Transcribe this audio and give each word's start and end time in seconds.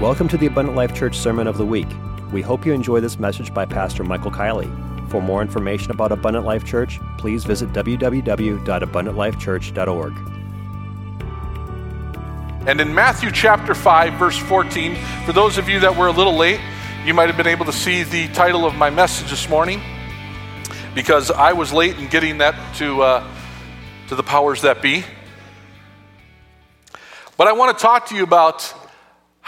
Welcome 0.00 0.28
to 0.28 0.38
the 0.38 0.46
Abundant 0.46 0.78
Life 0.78 0.94
Church 0.94 1.18
Sermon 1.18 1.46
of 1.46 1.58
the 1.58 1.66
Week. 1.66 1.86
We 2.32 2.40
hope 2.40 2.64
you 2.64 2.72
enjoy 2.72 3.00
this 3.00 3.18
message 3.18 3.52
by 3.52 3.66
Pastor 3.66 4.02
Michael 4.02 4.30
Kielley. 4.30 5.10
For 5.10 5.20
more 5.20 5.42
information 5.42 5.90
about 5.90 6.10
Abundant 6.10 6.46
Life 6.46 6.64
Church, 6.64 6.98
please 7.18 7.44
visit 7.44 7.70
www.abundantlifechurch.org. 7.74 10.12
And 12.66 12.80
in 12.80 12.94
Matthew 12.94 13.30
chapter 13.30 13.74
5, 13.74 14.14
verse 14.14 14.38
14, 14.38 14.96
for 15.26 15.34
those 15.34 15.58
of 15.58 15.68
you 15.68 15.80
that 15.80 15.94
were 15.94 16.06
a 16.06 16.12
little 16.12 16.34
late, 16.34 16.60
you 17.04 17.12
might 17.12 17.26
have 17.26 17.36
been 17.36 17.46
able 17.46 17.66
to 17.66 17.72
see 17.72 18.02
the 18.02 18.28
title 18.28 18.64
of 18.64 18.74
my 18.74 18.88
message 18.88 19.28
this 19.28 19.50
morning 19.50 19.82
because 20.94 21.30
I 21.30 21.52
was 21.52 21.74
late 21.74 21.98
in 21.98 22.08
getting 22.08 22.38
that 22.38 22.54
to, 22.76 23.02
uh, 23.02 23.22
to 24.08 24.14
the 24.14 24.22
powers 24.22 24.62
that 24.62 24.80
be. 24.80 25.04
But 27.36 27.48
I 27.48 27.52
want 27.52 27.76
to 27.76 27.82
talk 27.82 28.06
to 28.06 28.16
you 28.16 28.22
about 28.22 28.79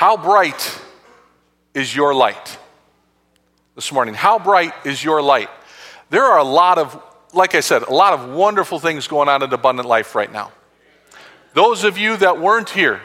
how 0.02 0.16
bright 0.16 0.80
is 1.74 1.94
your 1.94 2.12
light 2.12 2.58
this 3.76 3.92
morning? 3.92 4.14
How 4.14 4.36
bright 4.36 4.72
is 4.84 5.04
your 5.04 5.22
light? 5.22 5.48
There 6.10 6.24
are 6.24 6.40
a 6.40 6.44
lot 6.44 6.78
of, 6.78 7.00
like 7.32 7.54
I 7.54 7.60
said, 7.60 7.82
a 7.82 7.94
lot 7.94 8.12
of 8.12 8.28
wonderful 8.30 8.80
things 8.80 9.06
going 9.06 9.28
on 9.28 9.44
in 9.44 9.52
Abundant 9.52 9.86
Life 9.86 10.16
right 10.16 10.32
now. 10.32 10.50
Those 11.54 11.84
of 11.84 11.98
you 11.98 12.16
that 12.16 12.40
weren't 12.40 12.70
here 12.70 13.00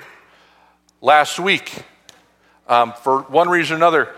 last 0.99 1.39
week, 1.39 1.71
um, 2.67 2.93
for 3.03 3.21
one 3.21 3.47
reason 3.47 3.75
or 3.75 3.77
another, 3.77 4.15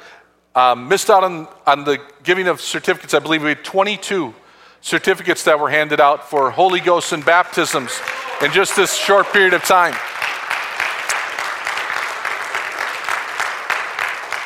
um, 0.56 0.88
missed 0.88 1.10
out 1.10 1.26
on, 1.26 1.50
on 1.68 1.84
the 1.84 2.00
giving 2.24 2.48
of 2.48 2.62
certificates. 2.62 3.14
I 3.14 3.20
believe 3.20 3.44
we 3.44 3.50
had 3.50 3.66
22 3.66 4.34
certificates 4.80 5.44
that 5.44 5.60
were 5.60 5.70
handed 5.70 6.00
out 6.00 6.30
for 6.30 6.50
Holy 6.50 6.80
Ghost 6.80 7.12
and 7.12 7.26
baptisms 7.26 8.00
in 8.42 8.54
just 8.54 8.78
this 8.78 8.96
short 8.96 9.28
period 9.34 9.54
of 9.54 9.66
time. 9.66 9.96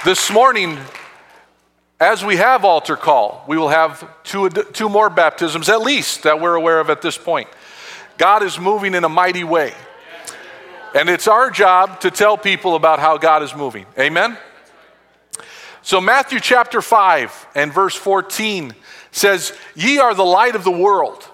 This 0.05 0.29
morning, 0.29 0.77
as 1.97 2.25
we 2.25 2.35
have 2.35 2.65
altar 2.65 2.97
call, 2.97 3.45
we 3.47 3.57
will 3.57 3.69
have 3.69 4.05
two, 4.25 4.49
two 4.49 4.89
more 4.89 5.09
baptisms 5.09 5.69
at 5.69 5.81
least 5.81 6.23
that 6.23 6.41
we're 6.41 6.55
aware 6.55 6.81
of 6.81 6.89
at 6.89 7.01
this 7.01 7.17
point. 7.17 7.47
God 8.17 8.43
is 8.43 8.59
moving 8.59 8.95
in 8.95 9.05
a 9.05 9.09
mighty 9.09 9.45
way. 9.45 9.73
And 10.93 11.07
it's 11.07 11.29
our 11.29 11.49
job 11.49 12.01
to 12.01 12.11
tell 12.11 12.37
people 12.37 12.75
about 12.75 12.99
how 12.99 13.17
God 13.17 13.43
is 13.43 13.55
moving. 13.55 13.85
Amen? 13.97 14.37
So, 15.83 16.01
Matthew 16.01 16.41
chapter 16.41 16.81
5 16.81 17.47
and 17.55 17.71
verse 17.71 17.95
14 17.95 18.75
says, 19.11 19.57
Ye 19.73 19.99
are 19.99 20.13
the 20.13 20.25
light 20.25 20.57
of 20.57 20.65
the 20.65 20.71
world. 20.71 21.25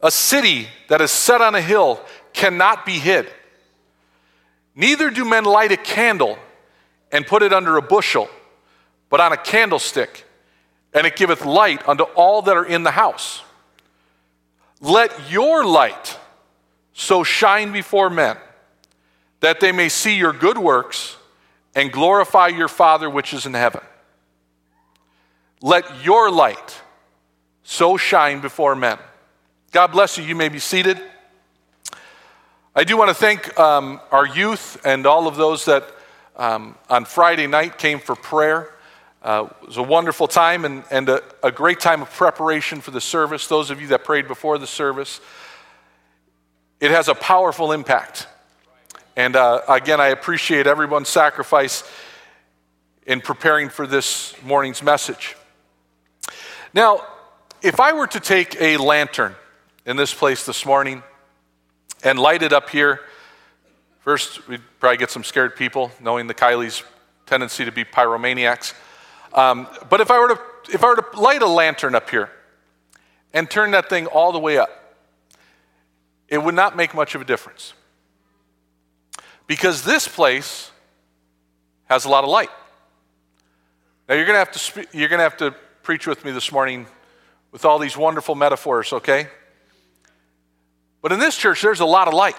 A 0.00 0.10
city 0.10 0.66
that 0.88 1.00
is 1.00 1.12
set 1.12 1.40
on 1.40 1.54
a 1.54 1.60
hill 1.60 2.00
cannot 2.32 2.84
be 2.84 2.98
hid. 2.98 3.30
Neither 4.74 5.08
do 5.10 5.24
men 5.24 5.44
light 5.44 5.70
a 5.70 5.76
candle 5.76 6.36
and 7.12 7.26
put 7.26 7.42
it 7.42 7.52
under 7.52 7.76
a 7.76 7.82
bushel, 7.82 8.28
but 9.08 9.20
on 9.20 9.32
a 9.32 9.36
candlestick, 9.36 10.24
and 10.92 11.06
it 11.06 11.16
giveth 11.16 11.44
light 11.44 11.86
unto 11.88 12.04
all 12.04 12.42
that 12.42 12.56
are 12.56 12.64
in 12.64 12.82
the 12.82 12.90
house. 12.90 13.42
Let 14.80 15.30
your 15.30 15.64
light 15.64 16.18
so 16.92 17.22
shine 17.22 17.72
before 17.72 18.10
men 18.10 18.36
that 19.40 19.60
they 19.60 19.72
may 19.72 19.88
see 19.88 20.16
your 20.16 20.32
good 20.32 20.58
works 20.58 21.16
and 21.74 21.92
glorify 21.92 22.48
your 22.48 22.68
Father 22.68 23.08
which 23.08 23.32
is 23.32 23.46
in 23.46 23.54
heaven. 23.54 23.80
Let 25.62 26.04
your 26.04 26.30
light 26.30 26.80
so 27.62 27.96
shine 27.96 28.40
before 28.40 28.74
men. 28.74 28.98
God 29.72 29.88
bless 29.88 30.18
you. 30.18 30.24
You 30.24 30.34
may 30.34 30.48
be 30.48 30.58
seated. 30.58 31.00
I 32.74 32.84
do 32.84 32.96
want 32.96 33.08
to 33.08 33.14
thank 33.14 33.58
um, 33.58 34.00
our 34.10 34.26
youth 34.26 34.80
and 34.84 35.06
all 35.06 35.26
of 35.26 35.36
those 35.36 35.64
that 35.66 35.88
um, 36.40 36.74
on 36.88 37.04
Friday 37.04 37.46
night 37.46 37.76
came 37.76 38.00
for 38.00 38.16
prayer. 38.16 38.70
Uh, 39.22 39.48
it 39.60 39.66
was 39.66 39.76
a 39.76 39.82
wonderful 39.82 40.26
time 40.26 40.64
and, 40.64 40.82
and 40.90 41.10
a, 41.10 41.22
a, 41.42 41.52
great 41.52 41.78
time 41.78 42.00
of 42.00 42.10
preparation 42.10 42.80
for 42.80 42.90
the 42.90 43.00
service. 43.00 43.46
Those 43.46 43.68
of 43.68 43.78
you 43.78 43.88
that 43.88 44.04
prayed 44.04 44.26
before 44.26 44.56
the 44.56 44.66
service, 44.66 45.20
it 46.80 46.90
has 46.90 47.08
a 47.08 47.14
powerful 47.14 47.72
impact. 47.72 48.26
And 49.16 49.36
uh, 49.36 49.60
again, 49.68 50.00
I 50.00 50.08
appreciate 50.08 50.66
everyone's 50.66 51.10
sacrifice 51.10 51.84
in 53.06 53.20
preparing 53.20 53.68
for 53.68 53.86
this 53.86 54.34
morning's 54.42 54.82
message. 54.82 55.36
Now, 56.72 57.02
if 57.60 57.80
I 57.80 57.92
were 57.92 58.06
to 58.06 58.20
take 58.20 58.58
a 58.58 58.78
lantern 58.78 59.34
in 59.84 59.98
this 59.98 60.14
place 60.14 60.46
this 60.46 60.64
morning 60.64 61.02
and 62.02 62.18
light 62.18 62.42
it 62.42 62.54
up 62.54 62.70
here, 62.70 63.00
First, 64.00 64.48
we'd 64.48 64.62
probably 64.78 64.96
get 64.96 65.10
some 65.10 65.24
scared 65.24 65.56
people, 65.56 65.92
knowing 66.00 66.26
the 66.26 66.34
Kielley's 66.34 66.82
tendency 67.26 67.66
to 67.66 67.72
be 67.72 67.84
pyromaniacs. 67.84 68.74
Um, 69.34 69.68
but 69.88 70.00
if 70.00 70.10
I, 70.10 70.18
were 70.18 70.28
to, 70.28 70.40
if 70.72 70.82
I 70.82 70.88
were 70.88 70.96
to 70.96 71.20
light 71.20 71.42
a 71.42 71.46
lantern 71.46 71.94
up 71.94 72.08
here 72.08 72.30
and 73.32 73.48
turn 73.48 73.72
that 73.72 73.88
thing 73.88 74.06
all 74.06 74.32
the 74.32 74.38
way 74.38 74.56
up, 74.58 74.70
it 76.28 76.38
would 76.38 76.54
not 76.54 76.76
make 76.76 76.94
much 76.94 77.14
of 77.14 77.20
a 77.20 77.24
difference. 77.24 77.74
Because 79.46 79.84
this 79.84 80.08
place 80.08 80.70
has 81.84 82.04
a 82.04 82.08
lot 82.08 82.24
of 82.24 82.30
light. 82.30 82.50
Now 84.08 84.14
you're 84.14 84.24
going 84.24 84.34
to 84.34 84.38
have 84.38 84.52
to 84.52 84.58
spe- 84.58 84.94
you're 84.94 85.08
going 85.08 85.18
to 85.18 85.24
have 85.24 85.36
to 85.38 85.54
preach 85.82 86.06
with 86.06 86.24
me 86.24 86.30
this 86.30 86.50
morning 86.50 86.86
with 87.52 87.64
all 87.64 87.78
these 87.78 87.96
wonderful 87.96 88.34
metaphors, 88.34 88.92
okay? 88.92 89.28
But 91.02 91.12
in 91.12 91.18
this 91.18 91.36
church 91.36 91.62
there's 91.62 91.80
a 91.80 91.84
lot 91.84 92.08
of 92.08 92.14
light. 92.14 92.36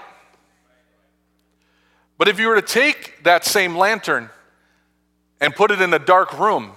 But 2.21 2.27
if 2.27 2.39
you 2.39 2.49
were 2.49 2.55
to 2.55 2.61
take 2.61 3.23
that 3.23 3.45
same 3.45 3.75
lantern 3.75 4.29
and 5.39 5.55
put 5.55 5.71
it 5.71 5.81
in 5.81 5.91
a 5.91 5.97
dark 5.97 6.37
room, 6.37 6.73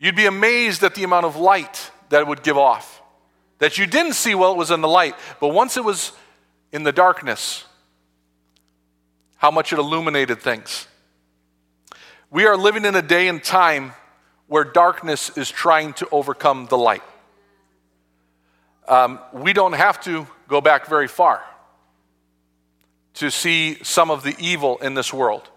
you'd 0.00 0.16
be 0.16 0.26
amazed 0.26 0.82
at 0.82 0.96
the 0.96 1.04
amount 1.04 1.24
of 1.24 1.36
light 1.36 1.92
that 2.08 2.22
it 2.22 2.26
would 2.26 2.42
give 2.42 2.58
off. 2.58 3.00
That 3.60 3.78
you 3.78 3.86
didn't 3.86 4.14
see 4.14 4.34
while 4.34 4.50
it 4.50 4.56
was 4.56 4.72
in 4.72 4.80
the 4.80 4.88
light, 4.88 5.14
but 5.38 5.50
once 5.50 5.76
it 5.76 5.84
was 5.84 6.10
in 6.72 6.82
the 6.82 6.90
darkness, 6.90 7.64
how 9.36 9.52
much 9.52 9.72
it 9.72 9.78
illuminated 9.78 10.42
things. 10.42 10.88
We 12.32 12.46
are 12.46 12.56
living 12.56 12.84
in 12.84 12.96
a 12.96 13.02
day 13.02 13.28
and 13.28 13.40
time 13.40 13.92
where 14.48 14.64
darkness 14.64 15.30
is 15.38 15.48
trying 15.48 15.92
to 15.92 16.08
overcome 16.10 16.66
the 16.66 16.76
light. 16.76 17.04
Um, 18.88 19.20
we 19.32 19.52
don't 19.52 19.74
have 19.74 20.00
to 20.06 20.26
go 20.48 20.60
back 20.60 20.86
very 20.86 21.06
far 21.06 21.44
to 23.14 23.30
see 23.30 23.78
some 23.82 24.10
of 24.10 24.22
the 24.22 24.34
evil 24.38 24.78
in 24.78 24.94
this 24.94 25.12
world. 25.12 25.48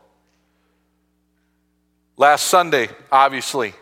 Last 2.16 2.48
Sunday, 2.48 2.90
obviously, 3.12 3.74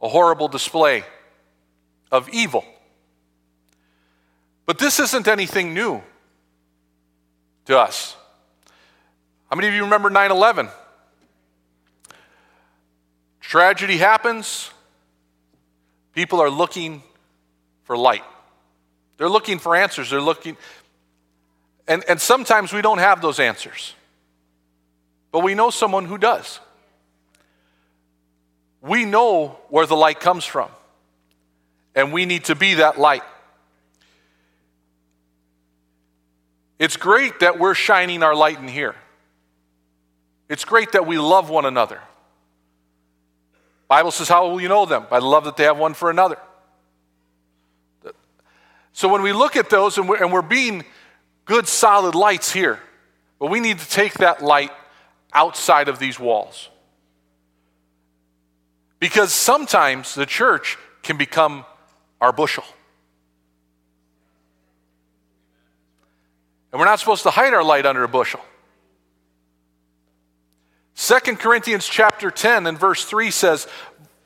a 0.00 0.08
horrible 0.08 0.48
display 0.48 1.04
of 2.10 2.28
evil. 2.30 2.64
But 4.66 4.78
this 4.78 5.00
isn't 5.00 5.28
anything 5.28 5.74
new 5.74 6.02
to 7.66 7.78
us. 7.78 8.16
How 9.50 9.56
many 9.56 9.68
of 9.68 9.74
you 9.74 9.84
remember 9.84 10.10
9 10.10 10.30
11? 10.30 10.68
Tragedy 13.40 13.98
happens, 13.98 14.70
people 16.14 16.40
are 16.40 16.48
looking 16.48 17.02
for 17.84 17.96
light. 17.96 18.22
They're 19.18 19.28
looking 19.28 19.58
for 19.58 19.76
answers. 19.76 20.10
They're 20.10 20.20
looking, 20.20 20.56
and, 21.88 22.04
and 22.08 22.20
sometimes 22.20 22.72
we 22.72 22.82
don't 22.82 22.98
have 22.98 23.20
those 23.20 23.40
answers, 23.40 23.94
but 25.30 25.40
we 25.40 25.54
know 25.54 25.70
someone 25.70 26.04
who 26.04 26.18
does. 26.18 26.60
We 28.80 29.04
know 29.04 29.58
where 29.68 29.86
the 29.86 29.96
light 29.96 30.20
comes 30.20 30.44
from, 30.44 30.68
and 31.94 32.12
we 32.12 32.26
need 32.26 32.44
to 32.44 32.54
be 32.54 32.74
that 32.74 32.98
light. 32.98 33.22
It's 36.78 36.96
great 36.96 37.40
that 37.40 37.58
we're 37.60 37.74
shining 37.74 38.22
our 38.22 38.34
light 38.34 38.58
in 38.58 38.66
here. 38.66 38.96
It's 40.48 40.64
great 40.64 40.92
that 40.92 41.06
we 41.06 41.16
love 41.16 41.48
one 41.48 41.64
another. 41.64 42.00
Bible 43.88 44.10
says, 44.10 44.28
How 44.28 44.48
will 44.48 44.60
you 44.60 44.68
know 44.68 44.84
them? 44.84 45.06
By 45.08 45.20
the 45.20 45.26
love 45.26 45.44
that 45.44 45.56
they 45.56 45.64
have 45.64 45.78
one 45.78 45.94
for 45.94 46.10
another. 46.10 46.38
So 48.92 49.08
when 49.08 49.22
we 49.22 49.32
look 49.32 49.56
at 49.56 49.70
those 49.70 49.96
and 49.96 50.08
we're, 50.08 50.16
and 50.16 50.32
we're 50.32 50.42
being 50.42 50.84
good 51.44 51.68
solid 51.68 52.14
lights 52.14 52.52
here, 52.52 52.80
but 53.38 53.50
we 53.50 53.60
need 53.60 53.78
to 53.78 53.88
take 53.88 54.14
that 54.14 54.42
light 54.42 54.70
outside 55.32 55.88
of 55.88 55.98
these 55.98 56.18
walls. 56.18 56.68
Because 58.98 59.32
sometimes 59.32 60.14
the 60.14 60.26
church 60.26 60.78
can 61.02 61.16
become 61.16 61.64
our 62.20 62.32
bushel. 62.32 62.64
And 66.70 66.78
we're 66.78 66.86
not 66.86 67.00
supposed 67.00 67.24
to 67.24 67.30
hide 67.30 67.52
our 67.52 67.64
light 67.64 67.84
under 67.84 68.04
a 68.04 68.08
bushel. 68.08 68.40
2 70.96 71.36
Corinthians 71.36 71.86
chapter 71.86 72.30
10 72.30 72.66
and 72.66 72.78
verse 72.78 73.04
3 73.04 73.30
says, 73.30 73.66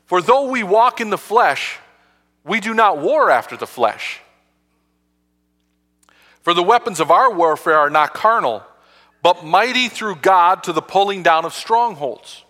For 0.04 0.20
though 0.20 0.50
we 0.50 0.62
walk 0.62 1.00
in 1.00 1.10
the 1.10 1.18
flesh, 1.18 1.78
we 2.44 2.60
do 2.60 2.74
not 2.74 2.98
war 2.98 3.30
after 3.30 3.56
the 3.56 3.66
flesh. 3.66 4.20
For 6.46 6.54
the 6.54 6.62
weapons 6.62 7.00
of 7.00 7.10
our 7.10 7.34
warfare 7.34 7.76
are 7.76 7.90
not 7.90 8.14
carnal, 8.14 8.62
but 9.20 9.44
mighty 9.44 9.88
through 9.88 10.14
God 10.14 10.62
to 10.62 10.72
the 10.72 10.80
pulling 10.80 11.24
down 11.24 11.44
of 11.44 11.52
strongholds, 11.52 12.44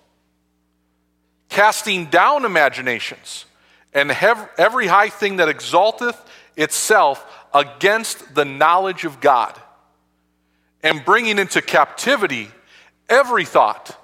casting 1.49 2.05
down 2.05 2.45
imaginations, 2.45 3.47
and 3.95 4.11
every 4.11 4.87
high 4.87 5.09
thing 5.09 5.37
that 5.37 5.49
exalteth 5.49 6.23
itself 6.59 7.25
against 7.55 8.35
the 8.35 8.45
knowledge 8.45 9.07
of 9.07 9.19
God, 9.19 9.59
and 10.83 11.03
bringing 11.03 11.39
into 11.39 11.63
captivity 11.63 12.51
every 13.09 13.47
thought 13.47 13.99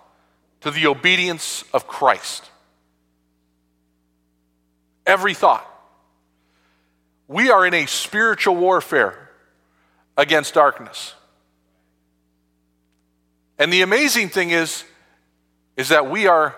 to 0.62 0.70
the 0.70 0.86
obedience 0.86 1.64
of 1.74 1.86
Christ. 1.86 2.50
Every 5.04 5.34
thought. 5.34 5.68
We 7.28 7.50
are 7.50 7.66
in 7.66 7.74
a 7.74 7.84
spiritual 7.84 8.56
warfare 8.56 9.18
against 10.16 10.54
darkness. 10.54 11.14
And 13.58 13.72
the 13.72 13.82
amazing 13.82 14.28
thing 14.28 14.50
is, 14.50 14.84
is 15.76 15.88
that 15.88 16.10
we 16.10 16.26
are 16.26 16.56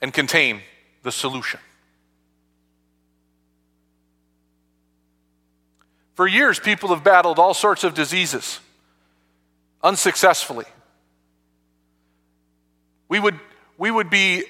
and 0.00 0.12
contain 0.12 0.60
the 1.02 1.12
solution. 1.12 1.60
For 6.14 6.26
years, 6.26 6.58
people 6.58 6.90
have 6.90 7.02
battled 7.02 7.38
all 7.38 7.54
sorts 7.54 7.84
of 7.84 7.94
diseases 7.94 8.60
unsuccessfully. 9.82 10.66
We 13.08 13.18
would, 13.18 13.38
we 13.78 13.90
would 13.90 14.10
be 14.10 14.44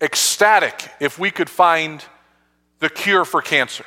ecstatic 0.00 0.88
if 1.00 1.18
we 1.18 1.30
could 1.30 1.50
find 1.50 2.04
the 2.80 2.88
cure 2.88 3.24
for 3.24 3.42
cancer. 3.42 3.84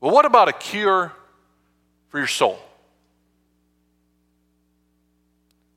Well, 0.00 0.12
what 0.12 0.24
about 0.24 0.48
a 0.48 0.52
cure 0.52 1.12
for 2.08 2.18
your 2.18 2.26
soul? 2.26 2.58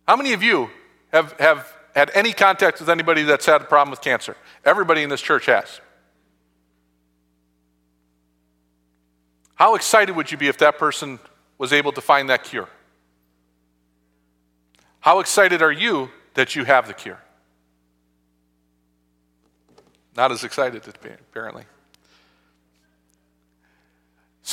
How 0.07 0.15
many 0.15 0.33
of 0.33 0.43
you 0.43 0.69
have, 1.11 1.33
have 1.39 1.71
had 1.95 2.11
any 2.13 2.33
contact 2.33 2.79
with 2.79 2.89
anybody 2.89 3.23
that's 3.23 3.45
had 3.45 3.61
a 3.61 3.65
problem 3.65 3.91
with 3.91 4.01
cancer? 4.01 4.35
Everybody 4.65 5.03
in 5.03 5.09
this 5.09 5.21
church 5.21 5.45
has. 5.45 5.79
How 9.55 9.75
excited 9.75 10.15
would 10.15 10.31
you 10.31 10.37
be 10.37 10.47
if 10.47 10.57
that 10.57 10.77
person 10.77 11.19
was 11.57 11.71
able 11.71 11.91
to 11.93 12.01
find 12.01 12.29
that 12.29 12.43
cure? 12.43 12.67
How 14.99 15.19
excited 15.19 15.61
are 15.61 15.71
you 15.71 16.09
that 16.33 16.55
you 16.55 16.63
have 16.63 16.87
the 16.87 16.93
cure? 16.93 17.19
Not 20.15 20.31
as 20.31 20.43
excited, 20.43 20.83
apparently. 21.31 21.63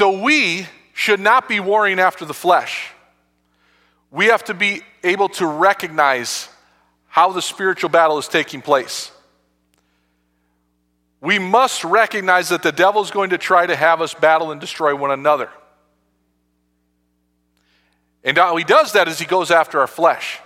So 0.01 0.23
we 0.23 0.67
should 0.95 1.21
not 1.21 1.47
be 1.47 1.61
warring 1.61 2.01
after 2.01 2.25
the 2.25 2.33
flesh. 2.33 2.91
We 4.11 4.29
have 4.29 4.43
to 4.45 4.55
be 4.55 4.81
able 5.05 5.29
to 5.29 5.47
recognize 5.47 6.49
how 7.07 7.33
the 7.33 7.43
spiritual 7.43 7.91
battle 7.91 8.17
is 8.17 8.27
taking 8.27 8.63
place. 8.63 9.13
We 11.21 11.39
must 11.39 11.85
recognize 11.85 12.49
that 12.49 12.63
the 12.63 12.73
devil 12.73 13.03
is 13.03 13.11
going 13.11 13.29
to 13.29 13.37
try 13.37 13.67
to 13.67 13.77
have 13.77 14.01
us 14.01 14.15
battle 14.15 14.53
and 14.53 14.59
destroy 14.59 14.97
one 14.97 15.11
another. 15.11 15.51
And 18.25 18.39
how 18.39 18.57
he 18.57 18.65
does 18.65 18.95
that 18.95 19.07
is 19.07 19.19
he 19.19 19.27
goes 19.27 19.51
after 19.51 19.81
our 19.81 19.87
flesh. 19.87 20.41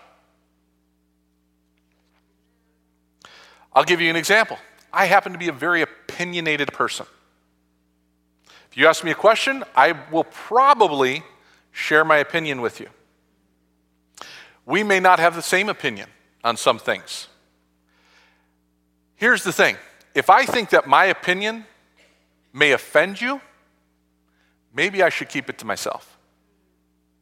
I'll 3.72 3.84
give 3.84 4.00
you 4.00 4.10
an 4.10 4.16
example. 4.16 4.58
I 4.92 5.06
happen 5.06 5.30
to 5.30 5.38
be 5.38 5.46
a 5.46 5.52
very 5.52 5.82
opinionated 5.82 6.72
person. 6.72 7.06
You 8.74 8.88
ask 8.88 9.04
me 9.04 9.12
a 9.12 9.16
question, 9.16 9.64
I 9.76 9.92
will 10.10 10.24
probably 10.24 11.22
share 11.70 12.04
my 12.04 12.18
opinion 12.18 12.60
with 12.60 12.80
you. 12.80 12.88
We 14.66 14.82
may 14.82 15.00
not 15.00 15.18
have 15.18 15.34
the 15.34 15.42
same 15.42 15.68
opinion 15.68 16.08
on 16.42 16.56
some 16.56 16.78
things. 16.78 17.28
Here's 19.16 19.44
the 19.44 19.52
thing 19.52 19.76
if 20.14 20.30
I 20.30 20.44
think 20.44 20.70
that 20.70 20.86
my 20.86 21.06
opinion 21.06 21.64
may 22.52 22.72
offend 22.72 23.20
you, 23.20 23.40
maybe 24.74 25.02
I 25.02 25.08
should 25.08 25.28
keep 25.28 25.48
it 25.48 25.58
to 25.58 25.66
myself. 25.66 26.16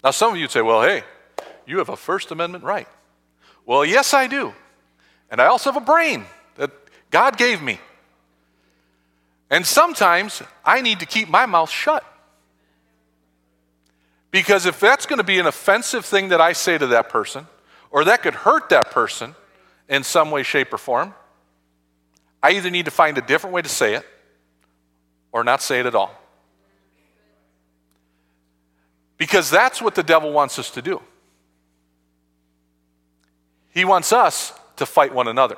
Now, 0.05 0.11
some 0.11 0.33
of 0.33 0.37
you 0.37 0.45
would 0.45 0.51
say, 0.51 0.63
well, 0.63 0.83
hey, 0.83 1.05
you 1.67 1.79
have 1.79 1.89
a 1.89 1.97
First 1.97 2.31
Amendment 2.31 2.65
right. 2.65 2.89
Well, 3.65 3.85
yes, 3.85 4.15
I 4.15 4.27
do. 4.27 4.53
And 5.31 5.41
I 5.41 5.47
also 5.47 5.73
have 5.73 5.81
a 5.81 5.85
brain 5.85 6.25
that 6.57 6.71
God 7.11 7.39
gave 7.39 7.63
me. 7.63 7.79
And 9.53 9.67
sometimes 9.67 10.43
I 10.65 10.81
need 10.81 11.01
to 11.01 11.07
keep 11.07 11.29
my 11.29 11.45
mouth 11.45 11.69
shut. 11.69 12.03
Because 14.31 14.65
if 14.65 14.81
that's 14.81 15.05
going 15.05 15.19
to 15.19 15.25
be 15.25 15.39
an 15.39 15.47
offensive 15.47 16.07
thing 16.07 16.31
that 16.31 16.41
I 16.41 16.55
say 16.55 16.79
to 16.79 16.87
that 16.87 17.11
person, 17.11 17.47
or 17.91 18.03
that 18.05 18.23
could 18.23 18.33
hurt 18.33 18.71
that 18.71 18.91
person 18.91 19.35
in 19.91 20.05
some 20.05 20.31
way, 20.31 20.43
shape, 20.43 20.73
or 20.73 20.79
form, 20.79 21.15
I 22.43 22.53
either 22.53 22.71
need 22.71 22.87
to 22.87 22.91
find 22.91 23.19
a 23.19 23.21
different 23.21 23.53
way 23.53 23.61
to 23.61 23.69
say 23.69 23.95
it 23.95 24.07
or 25.33 25.45
not 25.45 25.61
say 25.61 25.81
it 25.81 25.87
at 25.87 25.95
all. 25.95 26.19
Because 29.19 29.51
that's 29.51 29.83
what 29.83 29.95
the 29.95 30.03
devil 30.03 30.33
wants 30.33 30.59
us 30.59 30.71
to 30.71 30.81
do. 30.81 31.03
He 33.69 33.85
wants 33.85 34.15
us 34.15 34.55
to 34.77 34.87
fight 34.87 35.15
one 35.15 35.29
another. 35.29 35.57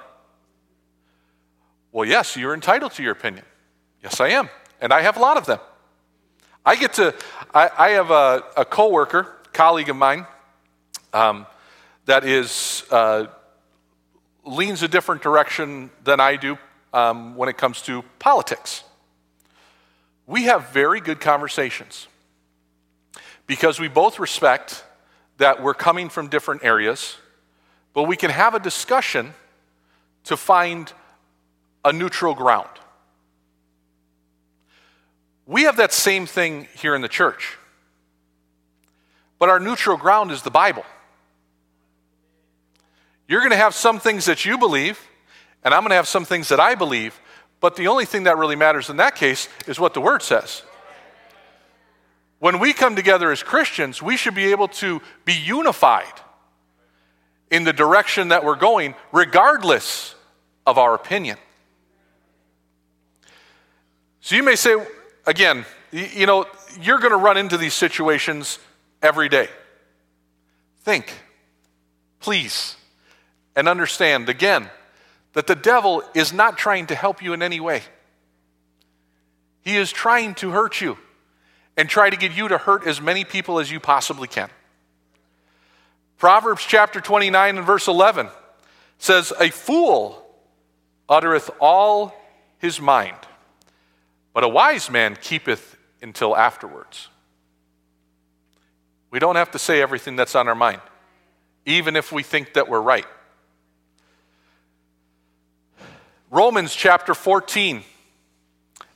Well, 1.93 2.09
yes, 2.09 2.37
you're 2.37 2.55
entitled 2.55 2.91
to 2.95 3.03
your 3.05 3.13
opinion. 3.13 3.45
Yes, 4.05 4.21
I 4.21 4.29
am. 4.29 4.51
And 4.83 4.93
I 4.93 5.01
have 5.01 5.17
a 5.17 5.21
lot 5.21 5.39
of 5.39 5.47
them. 5.47 5.59
I 6.65 6.77
get 6.77 6.93
to, 6.95 7.15
I, 7.55 7.71
I 7.77 7.89
have 7.91 8.11
a, 8.11 8.45
a 8.55 8.65
coworker, 8.67 9.27
colleague 9.55 9.89
of 9.89 9.97
mine, 9.97 10.27
um, 11.15 11.47
that 12.05 12.23
is, 12.23 12.85
uh, 12.91 13.27
leans 14.45 14.83
a 14.83 14.89
different 14.89 15.23
direction 15.23 15.91
than 16.05 16.21
I 16.21 16.37
do 16.37 16.59
um, 16.93 17.35
when 17.35 17.49
it 17.49 17.57
comes 17.57 17.81
to 17.83 18.05
politics. 18.19 18.85
We 20.27 20.45
have 20.45 20.69
very 20.69 21.01
good 21.01 21.19
conversations 21.19 22.07
because 23.47 23.81
we 23.81 23.89
both 23.89 24.19
respect 24.19 24.85
that 25.39 25.63
we're 25.63 25.73
coming 25.73 26.11
from 26.11 26.29
different 26.29 26.63
areas, 26.63 27.17
but 27.95 28.03
we 28.03 28.17
can 28.17 28.31
have 28.31 28.55
a 28.55 28.61
discussion 28.61 29.33
to 30.25 30.37
find 30.37 30.93
a 31.87 31.93
neutral 31.93 32.35
ground. 32.35 32.69
We 35.47 35.65
have 35.65 35.77
that 35.77 35.93
same 35.93 36.27
thing 36.27 36.69
here 36.77 36.95
in 36.95 37.03
the 37.03 37.09
church, 37.09 37.59
but 39.39 39.49
our 39.49 39.61
neutral 39.61 39.97
ground 39.97 40.31
is 40.31 40.43
the 40.43 40.51
Bible. 40.51 40.85
You're 43.29 43.41
going 43.41 43.51
to 43.51 43.57
have 43.57 43.75
some 43.75 44.01
things 44.01 44.27
that 44.27 44.45
you 44.45 44.59
believe, 44.59 44.99
and 45.63 45.75
I'm 45.75 45.81
going 45.81 45.91
to 45.91 45.97
have 45.97 46.09
some 46.09 46.25
things 46.25 46.49
that 46.49 46.61
I 46.61 46.75
believe, 46.75 47.21
but 47.61 47.77
the 47.77 47.89
only 47.89 48.05
thing 48.05 48.25
that 48.25 48.39
really 48.39 48.57
matters 48.57 48.91
in 48.91 48.99
that 48.99 49.17
case 49.17 49.49
is 49.67 49.79
what 49.79 49.95
the 49.95 50.01
Word 50.01 50.23
says. 50.23 50.63
When 52.39 52.59
we 52.59 52.73
come 52.73 52.97
together 52.97 53.33
as 53.33 53.43
Christians, 53.43 54.03
we 54.03 54.17
should 54.17 54.35
be 54.35 54.51
able 54.51 54.69
to 54.69 55.01
be 55.25 55.33
unified 55.33 56.21
in 57.51 57.65
the 57.65 57.73
direction 57.73 58.29
that 58.29 58.45
we're 58.45 58.57
going, 58.57 58.95
regardless 59.13 60.15
of 60.67 60.77
our 60.77 60.95
opinion. 60.95 61.39
So 64.21 64.37
you 64.37 64.43
may 64.43 64.57
say, 64.57 64.75
again, 65.27 65.65
you 65.93 66.27
know, 66.27 66.47
you're 66.81 66.99
going 66.99 67.13
to 67.13 67.17
run 67.17 67.37
into 67.37 67.57
these 67.57 67.75
situations 67.75 68.59
every 69.03 69.29
day. 69.29 69.49
Think, 70.83 71.13
please, 72.21 72.77
and 73.57 73.69
understand 73.69 74.29
again 74.29 74.69
that 75.33 75.47
the 75.47 75.55
devil 75.55 76.03
is 76.15 76.33
not 76.33 76.59
trying 76.59 76.87
to 76.87 76.95
help 76.95 77.23
you 77.23 77.33
in 77.33 77.43
any 77.43 77.61
way. 77.61 77.83
He 79.63 79.77
is 79.77 79.91
trying 79.91 80.35
to 80.37 80.51
hurt 80.51 80.81
you 80.81 80.99
and 81.77 81.89
try 81.89 82.11
to 82.11 82.17
get 82.17 82.37
you 82.37 82.49
to 82.49 82.59
hurt 82.59 82.87
as 82.87 83.01
many 83.01 83.25
people 83.25 83.59
as 83.59 83.71
you 83.71 83.81
possibly 83.81 84.29
can. 84.29 84.51
Proverbs 86.19 86.65
chapter 86.67 87.01
29 87.01 87.59
and 87.59 87.67
verse 87.67 87.89
11 87.89 88.29
says, 88.99 89.33
A 89.41 89.51
fool 89.51 90.25
uttereth 91.09 91.51
all 91.61 92.15
his 92.59 92.81
mind, 92.81 93.17
but 94.35 94.45
a 94.45 94.49
wise 94.49 94.91
man 94.91 95.17
keepeth 95.19 95.79
until 96.03 96.37
afterwards. 96.37 97.09
We 99.11 99.21
don't 99.21 99.37
have 99.37 99.53
to 99.53 99.59
say 99.59 99.81
everything 99.81 100.17
that's 100.17 100.35
on 100.35 100.49
our 100.49 100.57
mind, 100.57 100.81
even 101.65 101.97
if 101.97 102.13
we 102.13 102.25
think 102.25 102.55
that 102.55 102.69
we're 102.69 102.81
right. 102.81 103.07
Romans 106.31 106.75
chapter 106.75 107.15
14 107.15 107.85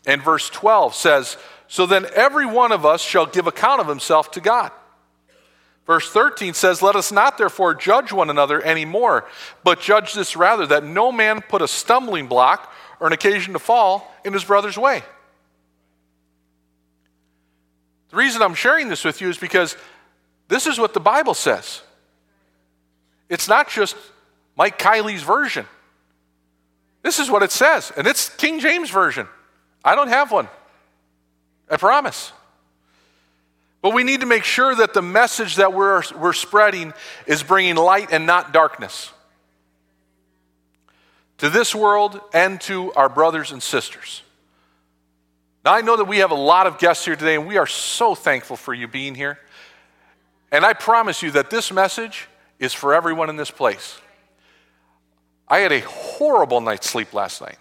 and 0.06 0.22
verse 0.22 0.50
12 0.50 0.94
says, 0.94 1.36
So 1.68 1.86
then 1.86 2.04
every 2.16 2.46
one 2.46 2.72
of 2.72 2.84
us 2.84 3.00
shall 3.00 3.26
give 3.26 3.46
account 3.46 3.80
of 3.80 3.86
himself 3.86 4.32
to 4.32 4.40
God. 4.40 4.72
Verse 5.86 6.10
13 6.10 6.52
says, 6.52 6.82
Let 6.82 6.96
us 6.96 7.12
not 7.12 7.38
therefore 7.38 7.76
judge 7.76 8.12
one 8.12 8.28
another 8.28 8.60
anymore, 8.60 9.28
but 9.62 9.80
judge 9.80 10.14
this 10.14 10.34
rather, 10.34 10.66
that 10.66 10.82
no 10.82 11.12
man 11.12 11.40
put 11.40 11.62
a 11.62 11.68
stumbling 11.68 12.26
block 12.26 12.72
or 12.98 13.06
an 13.06 13.12
occasion 13.12 13.52
to 13.52 13.60
fall 13.60 14.12
in 14.24 14.32
his 14.32 14.44
brother's 14.44 14.76
way. 14.76 15.04
The 18.10 18.16
reason 18.16 18.42
I'm 18.42 18.54
sharing 18.54 18.88
this 18.88 19.04
with 19.04 19.20
you 19.20 19.28
is 19.28 19.38
because 19.38 19.76
This 20.48 20.66
is 20.66 20.78
what 20.78 20.94
the 20.94 21.00
Bible 21.00 21.34
says. 21.34 21.82
It's 23.28 23.48
not 23.48 23.68
just 23.68 23.96
Mike 24.56 24.78
Kielley's 24.78 25.22
version. 25.22 25.66
This 27.02 27.18
is 27.18 27.30
what 27.30 27.42
it 27.42 27.52
says, 27.52 27.92
and 27.96 28.06
it's 28.06 28.28
King 28.30 28.58
James 28.58 28.90
Version. 28.90 29.28
I 29.84 29.94
don't 29.94 30.08
have 30.08 30.32
one. 30.32 30.48
I 31.70 31.76
promise. 31.76 32.32
But 33.82 33.94
we 33.94 34.02
need 34.02 34.20
to 34.20 34.26
make 34.26 34.42
sure 34.42 34.74
that 34.74 34.94
the 34.94 35.02
message 35.02 35.56
that 35.56 35.72
we're, 35.72 36.02
we're 36.18 36.32
spreading 36.32 36.92
is 37.26 37.42
bringing 37.42 37.76
light 37.76 38.08
and 38.10 38.26
not 38.26 38.52
darkness 38.52 39.12
to 41.36 41.48
this 41.48 41.74
world 41.74 42.20
and 42.32 42.60
to 42.62 42.92
our 42.94 43.08
brothers 43.08 43.52
and 43.52 43.62
sisters. 43.62 44.22
Now, 45.68 45.74
I 45.74 45.82
know 45.82 45.98
that 45.98 46.06
we 46.06 46.20
have 46.20 46.30
a 46.30 46.34
lot 46.34 46.66
of 46.66 46.78
guests 46.78 47.04
here 47.04 47.14
today, 47.14 47.34
and 47.34 47.46
we 47.46 47.58
are 47.58 47.66
so 47.66 48.14
thankful 48.14 48.56
for 48.56 48.72
you 48.72 48.88
being 48.88 49.14
here. 49.14 49.38
And 50.50 50.64
I 50.64 50.72
promise 50.72 51.22
you 51.22 51.30
that 51.32 51.50
this 51.50 51.70
message 51.70 52.26
is 52.58 52.72
for 52.72 52.94
everyone 52.94 53.28
in 53.28 53.36
this 53.36 53.50
place. 53.50 53.98
I 55.46 55.58
had 55.58 55.70
a 55.72 55.80
horrible 55.80 56.62
night's 56.62 56.88
sleep 56.88 57.12
last 57.12 57.42
night. 57.42 57.58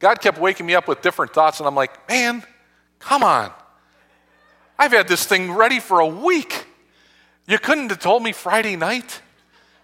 God 0.00 0.20
kept 0.20 0.40
waking 0.40 0.66
me 0.66 0.74
up 0.74 0.88
with 0.88 1.00
different 1.00 1.32
thoughts, 1.32 1.60
and 1.60 1.68
I'm 1.68 1.76
like, 1.76 2.08
man, 2.08 2.42
come 2.98 3.22
on. 3.22 3.52
I've 4.76 4.90
had 4.90 5.06
this 5.06 5.24
thing 5.24 5.52
ready 5.52 5.78
for 5.78 6.00
a 6.00 6.08
week. 6.08 6.66
You 7.46 7.60
couldn't 7.60 7.90
have 7.90 8.00
told 8.00 8.24
me 8.24 8.32
Friday 8.32 8.74
night 8.74 9.22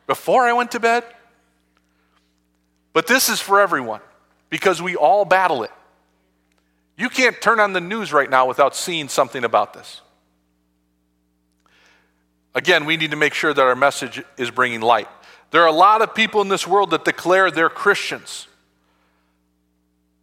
before 0.08 0.42
I 0.42 0.54
went 0.54 0.72
to 0.72 0.80
bed? 0.80 1.04
But 2.92 3.06
this 3.06 3.28
is 3.28 3.40
for 3.40 3.60
everyone 3.60 4.00
because 4.50 4.82
we 4.82 4.96
all 4.96 5.24
battle 5.24 5.62
it. 5.62 5.70
You 6.96 7.08
can't 7.08 7.40
turn 7.40 7.60
on 7.60 7.72
the 7.72 7.80
news 7.80 8.12
right 8.12 8.28
now 8.28 8.46
without 8.46 8.74
seeing 8.74 9.08
something 9.08 9.44
about 9.44 9.74
this. 9.74 10.00
Again, 12.54 12.86
we 12.86 12.96
need 12.96 13.10
to 13.10 13.16
make 13.16 13.34
sure 13.34 13.52
that 13.52 13.62
our 13.62 13.76
message 13.76 14.22
is 14.38 14.50
bringing 14.50 14.80
light. 14.80 15.08
There 15.50 15.62
are 15.62 15.68
a 15.68 15.72
lot 15.72 16.00
of 16.00 16.14
people 16.14 16.40
in 16.40 16.48
this 16.48 16.66
world 16.66 16.90
that 16.90 17.04
declare 17.04 17.50
they're 17.50 17.68
Christians. 17.68 18.48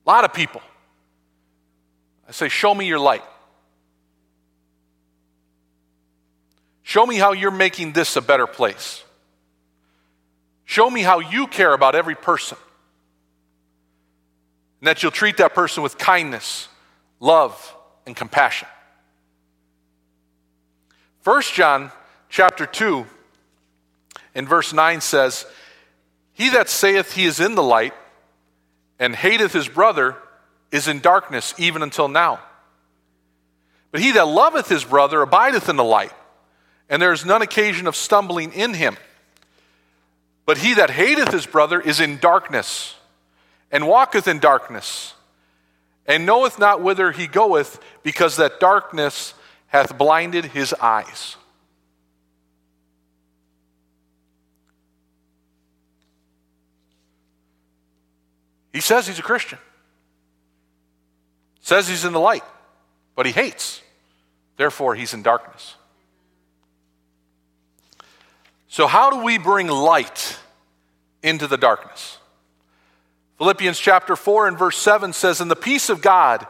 A 0.05 0.09
lot 0.09 0.25
of 0.25 0.33
people. 0.33 0.61
I 2.27 2.31
say, 2.31 2.49
Show 2.49 2.73
me 2.73 2.87
your 2.87 2.99
light. 2.99 3.23
Show 6.81 7.05
me 7.05 7.17
how 7.17 7.31
you're 7.33 7.51
making 7.51 7.93
this 7.93 8.15
a 8.15 8.21
better 8.21 8.47
place. 8.47 9.03
Show 10.65 10.89
me 10.89 11.01
how 11.01 11.19
you 11.19 11.47
care 11.47 11.73
about 11.73 11.95
every 11.95 12.15
person. 12.15 12.57
And 14.83 14.89
that 14.89 15.01
you'll 15.01 15.13
treat 15.13 15.37
that 15.37 15.55
person 15.55 15.81
with 15.81 15.97
kindness, 15.97 16.67
love, 17.21 17.73
and 18.05 18.17
compassion. 18.17 18.67
1 21.23 21.41
John 21.53 21.89
chapter 22.27 22.65
2 22.65 23.05
in 24.35 24.45
verse 24.45 24.73
9 24.73 24.99
says, 24.99 25.45
He 26.33 26.49
that 26.49 26.67
saith 26.67 27.13
he 27.13 27.23
is 27.23 27.39
in 27.39 27.55
the 27.55 27.63
light 27.63 27.93
and 28.99 29.15
hateth 29.15 29.53
his 29.53 29.69
brother 29.69 30.17
is 30.69 30.89
in 30.89 30.99
darkness 30.99 31.53
even 31.57 31.81
until 31.81 32.09
now. 32.09 32.41
But 33.91 34.01
he 34.01 34.11
that 34.11 34.27
loveth 34.27 34.67
his 34.67 34.83
brother 34.83 35.21
abideth 35.21 35.69
in 35.69 35.77
the 35.77 35.83
light, 35.85 36.11
and 36.89 37.01
there 37.01 37.13
is 37.13 37.23
none 37.23 37.41
occasion 37.41 37.87
of 37.87 37.95
stumbling 37.95 38.51
in 38.51 38.73
him. 38.73 38.97
But 40.45 40.57
he 40.57 40.73
that 40.73 40.89
hateth 40.89 41.31
his 41.31 41.45
brother 41.45 41.79
is 41.79 42.01
in 42.01 42.17
darkness, 42.17 42.95
and 43.73 43.87
walketh 43.87 44.27
in 44.27 44.37
darkness, 44.37 45.15
and 46.05 46.27
knoweth 46.27 46.59
not 46.59 46.81
whither 46.81 47.11
he 47.11 47.25
goeth, 47.25 47.79
because 48.03 48.37
that 48.37 48.59
darkness 48.59 49.33
hath 49.67 49.97
blinded 49.97 50.45
his 50.45 50.73
eyes. 50.75 51.35
He 58.71 58.79
says 58.79 59.07
he's 59.07 59.19
a 59.19 59.23
Christian. 59.23 59.57
Says 61.61 61.87
he's 61.87 62.05
in 62.05 62.13
the 62.13 62.19
light, 62.19 62.43
but 63.15 63.25
he 63.25 63.31
hates. 63.31 63.81
Therefore, 64.55 64.93
he's 64.93 65.15
in 65.15 65.23
darkness. 65.23 65.75
So, 68.67 68.85
how 68.85 69.09
do 69.09 69.23
we 69.23 69.39
bring 69.39 69.67
light 69.67 70.37
into 71.23 71.47
the 71.47 71.57
darkness? 71.57 72.19
Philippians 73.43 73.77
chapter 73.77 74.15
4 74.15 74.47
and 74.47 74.57
verse 74.57 74.77
7 74.77 75.11
says, 75.11 75.41
And 75.41 75.51
the 75.51 75.57
peace 75.57 75.89
of 75.89 76.01
God, 76.01 76.47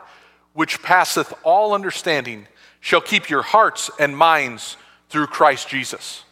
which 0.53 0.83
passeth 0.83 1.33
all 1.41 1.73
understanding, 1.73 2.45
shall 2.81 3.01
keep 3.01 3.31
your 3.31 3.41
hearts 3.41 3.89
and 3.97 4.15
minds 4.15 4.77
through 5.09 5.25
Christ 5.25 5.67
Jesus. 5.67 6.23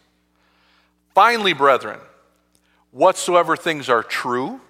Finally, 1.15 1.53
brethren, 1.53 1.99
whatsoever 2.91 3.57
things 3.57 3.89
are 3.89 4.03
true, 4.03 4.61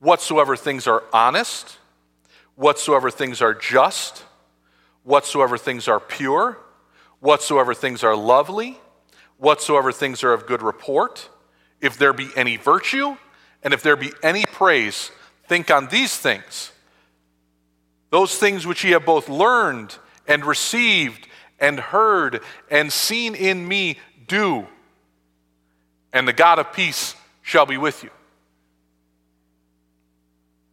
whatsoever 0.00 0.56
things 0.56 0.88
are 0.88 1.04
honest, 1.12 1.78
whatsoever 2.56 3.08
things 3.08 3.40
are 3.40 3.54
just, 3.54 4.24
whatsoever 5.04 5.56
things 5.56 5.86
are 5.86 6.00
pure, 6.00 6.58
whatsoever 7.20 7.72
things 7.72 8.02
are 8.02 8.16
lovely, 8.16 8.80
whatsoever 9.38 9.92
things 9.92 10.24
are 10.24 10.32
of 10.32 10.44
good 10.44 10.60
report, 10.60 11.28
if 11.80 11.96
there 11.96 12.12
be 12.12 12.30
any 12.34 12.56
virtue, 12.56 13.16
and 13.66 13.74
if 13.74 13.82
there 13.82 13.96
be 13.96 14.12
any 14.22 14.44
praise, 14.46 15.10
think 15.48 15.72
on 15.72 15.88
these 15.88 16.16
things. 16.16 16.70
Those 18.10 18.38
things 18.38 18.64
which 18.64 18.84
ye 18.84 18.92
have 18.92 19.04
both 19.04 19.28
learned 19.28 19.98
and 20.28 20.44
received 20.44 21.26
and 21.58 21.80
heard 21.80 22.42
and 22.70 22.92
seen 22.92 23.34
in 23.34 23.66
me, 23.66 23.98
do, 24.28 24.68
and 26.12 26.28
the 26.28 26.32
God 26.32 26.60
of 26.60 26.72
peace 26.72 27.16
shall 27.42 27.66
be 27.66 27.76
with 27.76 28.04
you. 28.04 28.10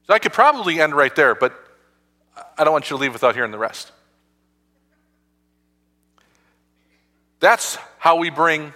So 0.05 0.13
I 0.13 0.19
could 0.19 0.33
probably 0.33 0.79
end 0.79 0.93
right 0.93 1.15
there, 1.15 1.33
but 1.33 1.51
I 2.55 2.63
don't 2.63 2.73
want 2.73 2.91
you 2.91 2.97
to 2.97 3.01
leave 3.01 3.13
without 3.13 3.33
hearing 3.33 3.49
the 3.49 3.57
rest. 3.57 3.91
That's 7.39 7.75
how 7.97 8.17
we 8.17 8.29
bring 8.29 8.71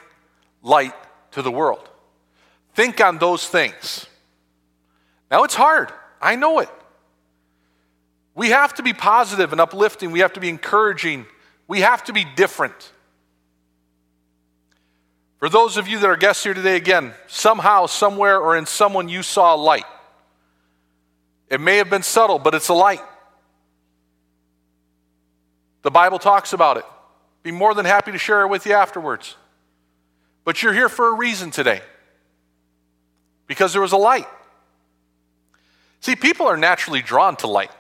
light 0.64 0.96
to 1.34 1.44
the 1.44 1.52
world. 1.52 1.88
Think 2.78 3.02
on 3.02 3.18
those 3.18 3.48
things. 3.48 4.06
Now, 5.32 5.46
it's 5.46 5.56
hard. 5.56 5.92
I 6.22 6.36
know 6.36 6.60
it. 6.60 6.70
We 8.36 8.50
have 8.50 8.76
to 8.76 8.84
be 8.84 8.94
positive 8.94 9.52
and 9.52 9.60
uplifting. 9.60 10.12
We 10.12 10.20
have 10.20 10.34
to 10.34 10.40
be 10.40 10.48
encouraging. 10.48 11.26
We 11.68 11.82
have 11.82 12.04
to 12.04 12.14
be 12.14 12.24
different. 12.36 12.92
For 15.40 15.50
those 15.50 15.78
of 15.78 15.88
you 15.88 15.98
that 15.98 16.08
are 16.08 16.16
guests 16.16 16.44
here 16.44 16.54
today, 16.54 16.76
again, 16.76 17.16
somehow, 17.26 17.88
somewhere, 17.88 18.40
or 18.40 18.56
in 18.56 18.68
someone 18.68 19.10
you 19.10 19.24
saw 19.24 19.56
a 19.56 19.58
light. 19.58 19.86
It 21.50 21.60
may 21.60 21.78
have 21.78 21.90
been 21.90 22.04
subtle, 22.04 22.38
but 22.38 22.54
it's 22.54 22.70
a 22.70 22.76
light. 22.76 23.02
The 25.82 25.90
Bible 25.90 26.20
talks 26.20 26.54
about 26.54 26.78
it. 26.78 26.86
Be 27.42 27.50
more 27.50 27.74
than 27.74 27.88
happy 27.88 28.12
to 28.12 28.20
share 28.20 28.44
it 28.44 28.50
with 28.50 28.68
you 28.68 28.74
afterwards. 28.74 29.36
But 30.46 30.62
you're 30.62 30.74
here 30.74 30.90
for 30.90 31.08
a 31.08 31.14
reason 31.14 31.50
today 31.50 31.82
because 33.48 33.74
there 33.74 33.82
was 33.82 33.94
a 33.94 33.98
light. 33.98 34.28
See, 36.02 36.16
people 36.16 36.46
are 36.46 36.58
naturally 36.58 37.02
drawn 37.02 37.36
to 37.38 37.48
light. 37.48 37.72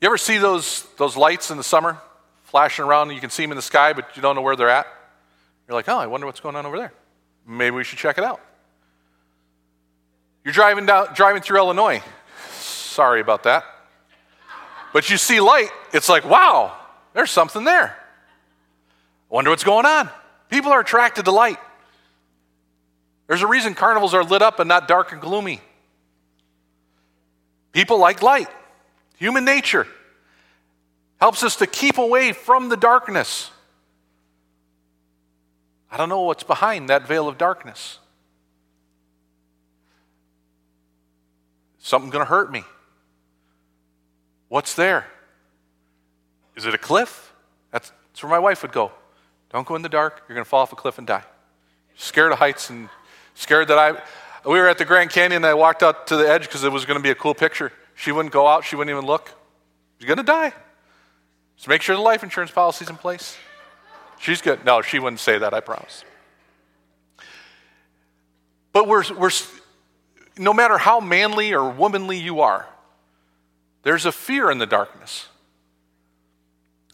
You 0.00 0.06
ever 0.06 0.18
see 0.18 0.38
those, 0.38 0.86
those 0.98 1.16
lights 1.16 1.50
in 1.50 1.56
the 1.56 1.64
summer 1.64 1.98
flashing 2.44 2.84
around 2.84 3.10
you 3.10 3.20
can 3.20 3.30
see 3.30 3.42
them 3.42 3.52
in 3.52 3.56
the 3.56 3.62
sky, 3.62 3.92
but 3.92 4.14
you 4.14 4.22
don't 4.22 4.36
know 4.36 4.42
where 4.42 4.54
they're 4.54 4.68
at? 4.68 4.86
You're 5.66 5.74
like, 5.74 5.88
oh, 5.88 5.98
I 5.98 6.06
wonder 6.06 6.26
what's 6.26 6.40
going 6.40 6.56
on 6.56 6.66
over 6.66 6.78
there. 6.78 6.92
Maybe 7.46 7.74
we 7.74 7.84
should 7.84 7.98
check 7.98 8.18
it 8.18 8.24
out. 8.24 8.40
You're 10.44 10.52
driving, 10.52 10.86
down, 10.86 11.08
driving 11.14 11.42
through 11.42 11.58
Illinois. 11.58 12.02
Sorry 12.50 13.20
about 13.20 13.44
that. 13.44 13.64
But 14.92 15.10
you 15.10 15.16
see 15.16 15.40
light, 15.40 15.70
it's 15.92 16.08
like, 16.08 16.24
wow, 16.24 16.76
there's 17.14 17.30
something 17.30 17.64
there. 17.64 17.98
Wonder 19.28 19.50
what's 19.50 19.64
going 19.64 19.86
on. 19.86 20.08
People 20.50 20.70
are 20.70 20.80
attracted 20.80 21.24
to 21.24 21.32
light. 21.32 21.58
There's 23.26 23.42
a 23.42 23.46
reason 23.46 23.74
carnivals 23.74 24.14
are 24.14 24.24
lit 24.24 24.42
up 24.42 24.60
and 24.60 24.68
not 24.68 24.86
dark 24.86 25.12
and 25.12 25.20
gloomy. 25.20 25.60
People 27.72 27.98
like 27.98 28.22
light. 28.22 28.48
Human 29.18 29.44
nature 29.44 29.86
helps 31.20 31.42
us 31.42 31.56
to 31.56 31.66
keep 31.66 31.98
away 31.98 32.32
from 32.32 32.68
the 32.68 32.76
darkness. 32.76 33.50
I 35.90 35.96
don't 35.96 36.08
know 36.08 36.22
what's 36.22 36.42
behind 36.42 36.88
that 36.88 37.06
veil 37.06 37.28
of 37.28 37.38
darkness. 37.38 37.98
Something 41.78 42.10
going 42.10 42.24
to 42.24 42.28
hurt 42.28 42.50
me. 42.50 42.64
What's 44.48 44.74
there? 44.74 45.06
Is 46.56 46.66
it 46.66 46.74
a 46.74 46.78
cliff? 46.78 47.32
That's, 47.70 47.92
that's 48.08 48.22
where 48.22 48.30
my 48.30 48.38
wife 48.38 48.62
would 48.62 48.72
go. 48.72 48.92
Don't 49.50 49.66
go 49.66 49.76
in 49.76 49.82
the 49.82 49.88
dark. 49.88 50.22
You're 50.28 50.34
going 50.34 50.44
to 50.44 50.48
fall 50.48 50.62
off 50.62 50.72
a 50.72 50.76
cliff 50.76 50.98
and 50.98 51.06
die. 51.06 51.24
Scared 51.96 52.32
of 52.32 52.38
heights 52.38 52.70
and 52.70 52.88
scared 53.34 53.68
that 53.68 53.78
I. 53.78 53.92
We 54.48 54.58
were 54.58 54.68
at 54.68 54.78
the 54.78 54.84
Grand 54.84 55.10
Canyon 55.10 55.38
and 55.38 55.46
I 55.46 55.54
walked 55.54 55.82
out 55.82 56.06
to 56.08 56.16
the 56.16 56.28
edge 56.28 56.42
because 56.42 56.64
it 56.64 56.72
was 56.72 56.84
going 56.84 56.98
to 56.98 57.02
be 57.02 57.10
a 57.10 57.14
cool 57.14 57.34
picture. 57.34 57.72
She 57.94 58.12
wouldn't 58.12 58.32
go 58.32 58.46
out. 58.46 58.64
She 58.64 58.76
wouldn't 58.76 58.94
even 58.94 59.06
look. 59.06 59.30
She's 59.98 60.06
going 60.06 60.18
to 60.18 60.22
die. 60.22 60.52
So 61.56 61.70
make 61.70 61.82
sure 61.82 61.96
the 61.96 62.02
life 62.02 62.22
insurance 62.22 62.50
policy's 62.50 62.90
in 62.90 62.96
place. 62.96 63.36
She's 64.18 64.42
good. 64.42 64.64
No, 64.64 64.82
she 64.82 64.98
wouldn't 64.98 65.20
say 65.20 65.38
that, 65.38 65.54
I 65.54 65.60
promise. 65.60 66.04
But 68.72 68.88
we're, 68.88 69.04
we're, 69.14 69.30
no 70.36 70.52
matter 70.52 70.76
how 70.76 71.00
manly 71.00 71.54
or 71.54 71.70
womanly 71.70 72.18
you 72.18 72.40
are, 72.40 72.66
there's 73.82 74.04
a 74.04 74.12
fear 74.12 74.50
in 74.50 74.58
the 74.58 74.66
darkness. 74.66 75.28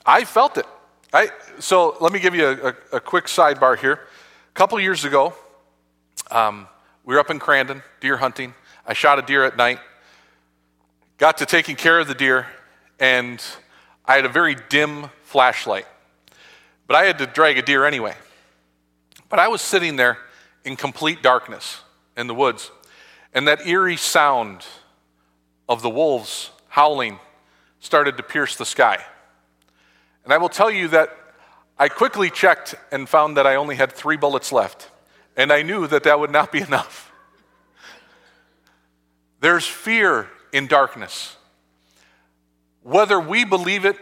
I 0.05 0.25
felt 0.25 0.59
it. 0.59 0.67
I, 1.13 1.31
so 1.59 1.97
let 2.01 2.13
me 2.13 2.21
give 2.21 2.35
you 2.35 2.47
a, 2.47 2.69
a, 2.69 2.75
a 2.97 3.01
quick 3.01 3.25
sidebar 3.25 3.79
here. 3.79 3.95
A 3.95 4.55
couple 4.55 4.79
years 4.79 5.05
ago, 5.05 5.35
um, 6.31 6.69
we 7.05 7.15
were 7.15 7.21
up 7.21 7.31
in 7.31 7.39
Crandon, 7.39 7.83
deer 8.01 8.17
hunting. 8.17 8.55
I 8.87 8.93
shot 8.93 9.19
a 9.19 9.23
deer 9.23 9.45
at 9.45 9.57
night, 9.57 9.79
got 11.19 11.39
to 11.39 11.47
taking 11.47 11.77
care 11.77 11.99
of 11.99 12.09
the 12.09 12.15
deer, 12.15 12.47
and 12.99 13.43
I 14.05 14.17
had 14.17 14.25
a 14.25 14.29
very 14.29 14.57
dim 14.69 15.11
flashlight. 15.23 15.87
But 16.87 16.97
I 16.97 17.05
had 17.05 17.19
to 17.19 17.27
drag 17.27 17.59
a 17.59 17.63
deer 17.63 17.85
anyway. 17.85 18.15
But 19.29 19.39
I 19.39 19.49
was 19.49 19.63
sitting 19.63 19.97
there 19.97 20.19
in 20.65 20.77
complete 20.77 21.23
darkness 21.23 21.81
in 22.17 22.27
the 22.27 22.35
woods, 22.35 22.71
and 23.33 23.47
that 23.49 23.67
eerie 23.67 23.97
sound 23.97 24.67
of 25.69 25.83
the 25.83 25.91
wolves 25.91 26.51
howling 26.69 27.19
started 27.79 28.17
to 28.17 28.23
pierce 28.23 28.57
the 28.57 28.67
sky. 28.67 28.99
And 30.25 30.33
I 30.33 30.37
will 30.37 30.49
tell 30.49 30.71
you 30.71 30.89
that 30.89 31.17
I 31.79 31.89
quickly 31.89 32.29
checked 32.29 32.75
and 32.93 33.09
found 33.09 33.37
that 33.37 33.47
I 33.47 33.55
only 33.55 33.77
had 33.77 33.93
three 33.93 34.17
bullets 34.17 34.53
left, 34.53 34.90
and 35.37 35.53
I 35.53 35.63
knew 35.63 35.87
that 35.87 36.05
that 36.05 36.21
would 36.21 36.31
not 36.31 36.53
be 36.53 36.61
enough. 36.63 37.13
There's 39.41 39.67
fear 39.67 40.29
in 40.53 40.67
darkness. 40.67 41.37
Whether 42.83 43.19
we 43.19 43.45
believe 43.45 43.85
it 43.85 43.97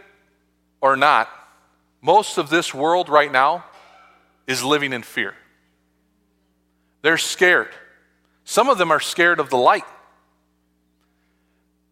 or 0.80 0.96
not, 0.96 1.28
most 2.00 2.38
of 2.38 2.48
this 2.48 2.72
world 2.72 3.08
right 3.08 3.30
now 3.30 3.64
is 4.46 4.62
living 4.62 4.92
in 4.92 5.02
fear. 5.02 5.34
They're 7.02 7.18
scared. 7.18 7.68
Some 8.44 8.68
of 8.68 8.78
them 8.78 8.90
are 8.90 9.00
scared 9.00 9.40
of 9.40 9.50
the 9.50 9.56
light 9.56 9.84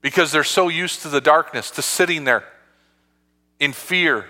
because 0.00 0.32
they're 0.32 0.44
so 0.44 0.68
used 0.68 1.02
to 1.02 1.08
the 1.08 1.20
darkness, 1.20 1.70
to 1.72 1.82
sitting 1.82 2.24
there 2.24 2.44
in 3.58 3.72
fear. 3.72 4.26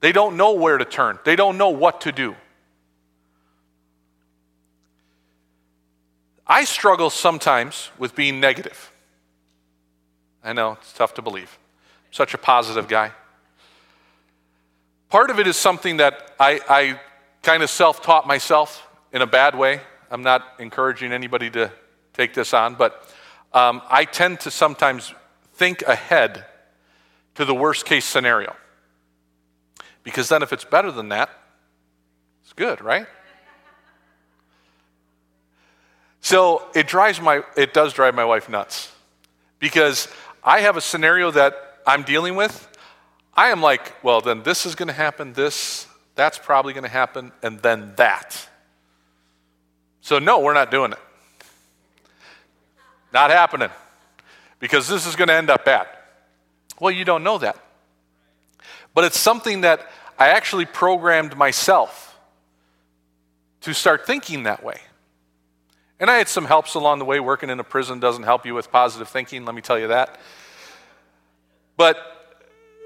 They 0.00 0.12
don't 0.12 0.36
know 0.36 0.52
where 0.52 0.76
to 0.76 0.84
turn, 0.84 1.18
they 1.24 1.36
don't 1.36 1.56
know 1.56 1.70
what 1.70 2.02
to 2.02 2.12
do. 2.12 2.36
I 6.46 6.64
struggle 6.64 7.10
sometimes 7.10 7.90
with 7.98 8.14
being 8.14 8.40
negative. 8.40 8.92
I 10.42 10.52
know, 10.52 10.72
it's 10.72 10.92
tough 10.92 11.14
to 11.14 11.22
believe. 11.22 11.58
I'm 12.06 12.12
such 12.12 12.34
a 12.34 12.38
positive 12.38 12.86
guy. 12.86 13.12
Part 15.08 15.30
of 15.30 15.38
it 15.38 15.46
is 15.46 15.56
something 15.56 15.98
that 15.98 16.34
I, 16.38 16.60
I 16.68 17.00
kind 17.42 17.62
of 17.62 17.70
self 17.70 18.02
taught 18.02 18.26
myself 18.26 18.86
in 19.12 19.22
a 19.22 19.26
bad 19.26 19.56
way. 19.56 19.80
I'm 20.10 20.22
not 20.22 20.42
encouraging 20.58 21.12
anybody 21.12 21.50
to 21.50 21.72
take 22.12 22.34
this 22.34 22.52
on, 22.52 22.74
but 22.74 23.08
um, 23.52 23.80
I 23.88 24.04
tend 24.04 24.40
to 24.40 24.50
sometimes 24.50 25.14
think 25.54 25.82
ahead 25.82 26.44
to 27.36 27.44
the 27.44 27.54
worst 27.54 27.86
case 27.86 28.04
scenario. 28.04 28.54
Because 30.02 30.28
then, 30.28 30.42
if 30.42 30.52
it's 30.52 30.64
better 30.64 30.90
than 30.90 31.08
that, 31.08 31.30
it's 32.42 32.52
good, 32.52 32.82
right? 32.82 33.06
So 36.24 36.66
it 36.74 36.86
drives 36.86 37.20
my 37.20 37.42
it 37.54 37.74
does 37.74 37.92
drive 37.92 38.14
my 38.14 38.24
wife 38.24 38.48
nuts 38.48 38.90
because 39.58 40.08
I 40.42 40.60
have 40.60 40.78
a 40.78 40.80
scenario 40.80 41.30
that 41.32 41.54
I'm 41.86 42.02
dealing 42.02 42.34
with. 42.34 42.66
I 43.34 43.50
am 43.50 43.60
like, 43.60 44.02
well, 44.02 44.22
then 44.22 44.42
this 44.42 44.64
is 44.64 44.74
going 44.74 44.86
to 44.86 44.94
happen, 44.94 45.34
this, 45.34 45.86
that's 46.14 46.38
probably 46.38 46.72
going 46.72 46.84
to 46.84 46.90
happen, 46.90 47.30
and 47.42 47.58
then 47.58 47.92
that. 47.96 48.48
So, 50.00 50.18
no, 50.18 50.40
we're 50.40 50.54
not 50.54 50.70
doing 50.70 50.92
it. 50.92 50.98
Not 53.12 53.30
happening 53.30 53.70
because 54.60 54.88
this 54.88 55.06
is 55.06 55.16
going 55.16 55.28
to 55.28 55.34
end 55.34 55.50
up 55.50 55.66
bad. 55.66 55.88
Well, 56.80 56.90
you 56.90 57.04
don't 57.04 57.22
know 57.22 57.36
that. 57.36 57.58
But 58.94 59.04
it's 59.04 59.20
something 59.20 59.60
that 59.60 59.86
I 60.18 60.28
actually 60.28 60.64
programmed 60.64 61.36
myself 61.36 62.18
to 63.60 63.74
start 63.74 64.06
thinking 64.06 64.44
that 64.44 64.64
way. 64.64 64.80
And 66.04 66.10
I 66.10 66.18
had 66.18 66.28
some 66.28 66.44
helps 66.44 66.74
along 66.74 66.98
the 66.98 67.06
way. 67.06 67.18
Working 67.18 67.48
in 67.48 67.58
a 67.58 67.64
prison 67.64 67.98
doesn't 67.98 68.24
help 68.24 68.44
you 68.44 68.54
with 68.54 68.70
positive 68.70 69.08
thinking, 69.08 69.46
let 69.46 69.54
me 69.54 69.62
tell 69.62 69.78
you 69.78 69.86
that. 69.86 70.20
But, 71.78 71.96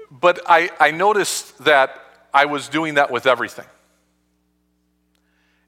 but 0.09 0.39
I, 0.47 0.69
I 0.79 0.91
noticed 0.91 1.65
that 1.65 2.01
I 2.33 2.45
was 2.45 2.69
doing 2.69 2.93
that 2.93 3.11
with 3.11 3.27
everything. 3.27 3.65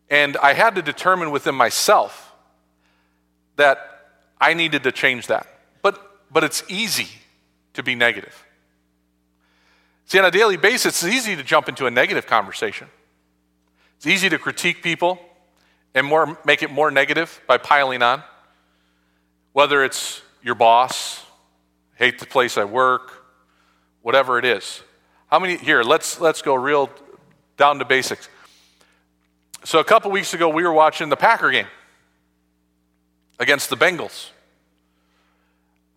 And 0.10 0.38
I 0.38 0.54
had 0.54 0.76
to 0.76 0.82
determine 0.82 1.30
within 1.30 1.54
myself 1.54 2.34
that 3.58 3.80
I 4.40 4.54
needed 4.54 4.84
to 4.84 4.94
change 4.94 5.28
that. 5.28 5.46
But, 5.82 6.00
but 6.32 6.46
it's 6.46 6.64
easy 6.70 7.10
to 7.74 7.84
be 7.84 7.96
negative. 7.96 8.46
See, 10.06 10.20
on 10.20 10.24
a 10.24 10.32
daily 10.32 10.56
basis, 10.56 11.04
it's 11.04 11.14
easy 11.14 11.36
to 11.36 11.44
jump 11.44 11.68
into 11.68 11.86
a 11.86 11.92
negative 11.92 12.28
conversation. 12.28 12.88
It's 13.98 14.08
easy 14.08 14.30
to 14.30 14.40
critique 14.40 14.82
people 14.82 15.20
and 15.94 16.06
more, 16.06 16.38
make 16.46 16.64
it 16.64 16.72
more 16.72 16.92
negative 16.92 17.42
by 17.48 17.58
piling 17.58 18.02
on. 18.02 18.24
Whether 19.54 19.84
it's 19.84 20.22
your 20.42 20.56
boss, 20.56 21.24
hate 21.96 22.20
the 22.20 22.26
place 22.26 22.58
I 22.58 22.64
work, 22.64 23.26
whatever 24.02 24.40
it 24.40 24.46
is. 24.46 24.82
How 25.28 25.40
many 25.40 25.58
here, 25.58 25.84
let's 25.84 26.20
let's 26.20 26.42
go 26.42 26.56
real 26.56 26.90
down 27.58 27.80
to 27.80 27.86
basics. 27.86 28.30
So 29.64 29.80
a 29.80 29.84
couple 29.84 30.10
weeks 30.12 30.34
ago, 30.34 30.50
we 30.50 30.64
were 30.64 30.74
watching 30.74 31.10
the 31.10 31.16
Packer 31.16 31.52
game 31.52 31.68
against 33.40 33.70
the 33.70 33.78
Bengals. 33.78 34.30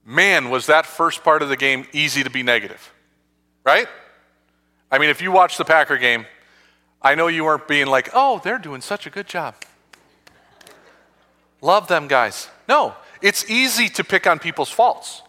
Man, 0.05 0.51
was 0.51 0.67
that 0.67 0.85
first 0.85 1.25
part 1.25 1.41
of 1.41 1.49
the 1.49 1.57
game 1.57 1.87
easy 1.93 2.23
to 2.23 2.31
be 2.31 2.43
negative, 2.43 2.93
right? 3.65 3.89
I 4.91 4.99
mean, 4.99 5.09
if 5.09 5.23
you 5.23 5.33
watch 5.33 5.57
the 5.57 5.65
Packer 5.65 5.97
game, 5.97 6.27
I 7.01 7.15
know 7.15 7.27
you 7.27 7.45
weren't 7.45 7.67
being 7.67 7.87
like, 7.87 8.11
oh, 8.13 8.41
they're 8.45 8.59
doing 8.59 8.83
such 8.83 9.07
a 9.07 9.11
good 9.11 9.27
job. 9.27 9.55
Love 11.61 11.89
them 11.89 12.09
guys. 12.09 12.49
No, 12.69 12.95
it's 13.23 13.49
easy 13.51 13.89
to 13.91 14.05
pick 14.05 14.27
on 14.27 14.39
people's 14.39 14.71
faults. 14.71 15.23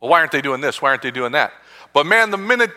Well, 0.00 0.10
why 0.10 0.20
aren't 0.20 0.32
they 0.32 0.42
doing 0.42 0.60
this? 0.60 0.80
Why 0.80 0.90
aren't 0.90 1.02
they 1.02 1.10
doing 1.10 1.32
that? 1.32 1.52
But 1.92 2.06
man, 2.06 2.30
the 2.30 2.38
minute 2.38 2.70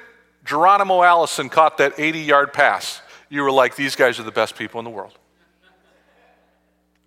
Geronimo 0.43 1.04
Allison 1.04 1.49
caught 1.49 1.78
that 1.78 1.99
80 1.99 2.19
yard 2.19 2.54
pass, 2.54 3.01
you 3.30 3.41
were 3.41 3.51
like, 3.51 3.75
these 3.75 3.95
guys 3.95 4.19
are 4.19 4.23
the 4.23 4.32
best 4.32 4.56
people 4.56 4.80
in 4.80 4.86
the 4.86 4.91
world. 4.91 5.17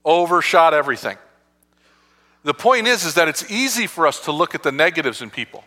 Overshot 0.05 0.75
everything. 0.75 1.17
The 2.45 2.55
point 2.55 2.87
is, 2.87 3.05
is 3.05 3.15
that 3.15 3.29
it's 3.29 3.51
easy 3.51 3.87
for 3.87 4.07
us 4.07 4.21
to 4.21 4.33
look 4.33 4.55
at 4.55 4.63
the 4.63 4.73
negatives 4.73 5.23
in 5.23 5.31
people. 5.31 5.65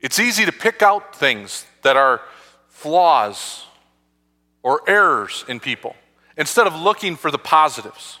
It's 0.00 0.18
easy 0.18 0.44
to 0.44 0.52
pick 0.52 0.82
out 0.82 1.16
things 1.16 1.64
that 1.82 1.96
are 1.96 2.20
flaws 2.68 3.64
or 4.62 4.82
errors 4.86 5.44
in 5.48 5.60
people 5.60 5.96
instead 6.36 6.66
of 6.66 6.74
looking 6.74 7.16
for 7.16 7.30
the 7.30 7.38
positives. 7.38 8.18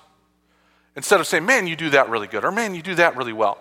Instead 0.96 1.20
of 1.20 1.26
saying, 1.26 1.44
man, 1.44 1.66
you 1.66 1.76
do 1.76 1.90
that 1.90 2.08
really 2.08 2.26
good, 2.26 2.44
or 2.44 2.52
man, 2.52 2.74
you 2.74 2.82
do 2.82 2.94
that 2.94 3.16
really 3.16 3.32
well. 3.32 3.58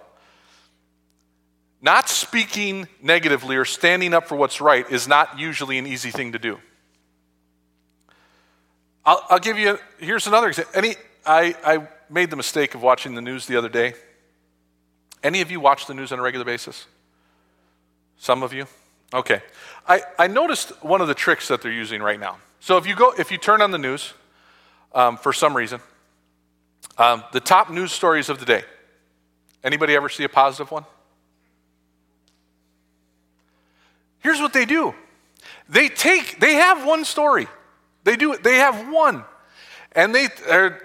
Not 1.82 2.08
speaking 2.08 2.88
negatively 3.02 3.58
or 3.58 3.66
standing 3.66 4.14
up 4.14 4.28
for 4.28 4.36
what's 4.36 4.62
right 4.62 4.90
is 4.90 5.08
not 5.08 5.38
usually 5.38 5.78
an 5.78 5.86
easy 5.86 6.12
thing 6.12 6.32
to 6.32 6.40
do. 6.40 6.60
I'll, 9.06 9.22
I'll 9.30 9.40
give 9.40 9.58
you, 9.58 9.78
here's 9.98 10.28
another 10.28 10.48
example. 10.48 10.74
Any, 10.76 10.96
I, 11.26 11.56
I 11.66 11.88
made 12.10 12.30
the 12.30 12.38
mistake 12.38 12.74
of 12.74 12.82
watching 12.82 13.16
the 13.16 13.22
news 13.22 13.48
the 13.48 13.58
other 13.58 13.68
day. 13.68 13.96
Any 15.24 15.42
of 15.42 15.52
you 15.52 15.60
watch 15.60 15.88
the 15.88 15.94
news 15.94 16.14
on 16.14 16.20
a 16.20 16.22
regular 16.22 16.46
basis? 16.46 16.86
Some 18.18 18.44
of 18.44 18.54
you? 18.54 18.66
Okay. 19.14 19.42
I, 19.86 20.04
I 20.18 20.28
noticed 20.28 20.70
one 20.84 21.02
of 21.02 21.10
the 21.10 21.14
tricks 21.14 21.50
that 21.50 21.62
they're 21.62 21.72
using 21.72 22.02
right 22.02 22.20
now. 22.20 22.38
So 22.62 22.78
if 22.78 22.88
you 22.88 22.96
go, 22.96 23.14
if 23.18 23.30
you 23.30 23.38
turn 23.38 23.62
on 23.62 23.72
the 23.72 23.78
news 23.78 24.14
um, 24.94 25.18
for 25.18 25.34
some 25.34 25.56
reason, 25.56 25.80
um, 26.98 27.24
the 27.32 27.40
top 27.40 27.70
news 27.70 27.92
stories 27.92 28.30
of 28.30 28.40
the 28.40 28.46
day. 28.46 28.64
Anybody 29.64 29.96
ever 29.96 30.10
see 30.10 30.24
a 30.24 30.30
positive 30.30 30.72
one? 30.72 30.86
Here's 34.20 34.40
what 34.40 34.54
they 34.54 34.66
do. 34.66 34.94
They 35.70 35.90
take, 35.90 36.40
they 36.40 36.56
have 36.56 36.86
one 36.86 37.06
story. 37.06 37.48
They 38.04 38.16
do 38.16 38.38
they 38.38 38.58
have 38.58 38.92
one. 38.92 39.24
And 39.94 40.14
they, 40.14 40.28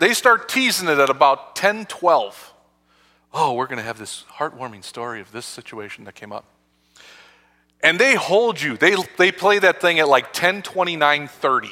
they 0.01 0.12
start 0.12 0.49
teasing 0.49 0.88
it 0.88 0.99
at 0.99 1.09
about 1.09 1.57
10, 1.57 1.87
12. 1.87 2.55
Oh, 3.33 3.55
we're 3.55 3.66
going 3.66 3.79
to 3.79 3.85
have 3.85 3.99
this 3.99 4.25
heartwarming 4.35 4.85
story 4.85 5.21
of 5.21 5.33
this 5.33 5.47
situation 5.47 6.05
that 6.05 6.14
came 6.14 6.33
up. 6.33 6.44
And 7.81 7.99
they 7.99 8.16
hold 8.16 8.61
you. 8.61 8.77
They, 8.77 8.97
they 9.16 9.33
play 9.33 9.59
that 9.61 9.81
thing 9.81 9.99
at 9.99 10.09
like 10.09 10.33
10, 10.33 10.62
29, 10.62 11.29
30. 11.29 11.71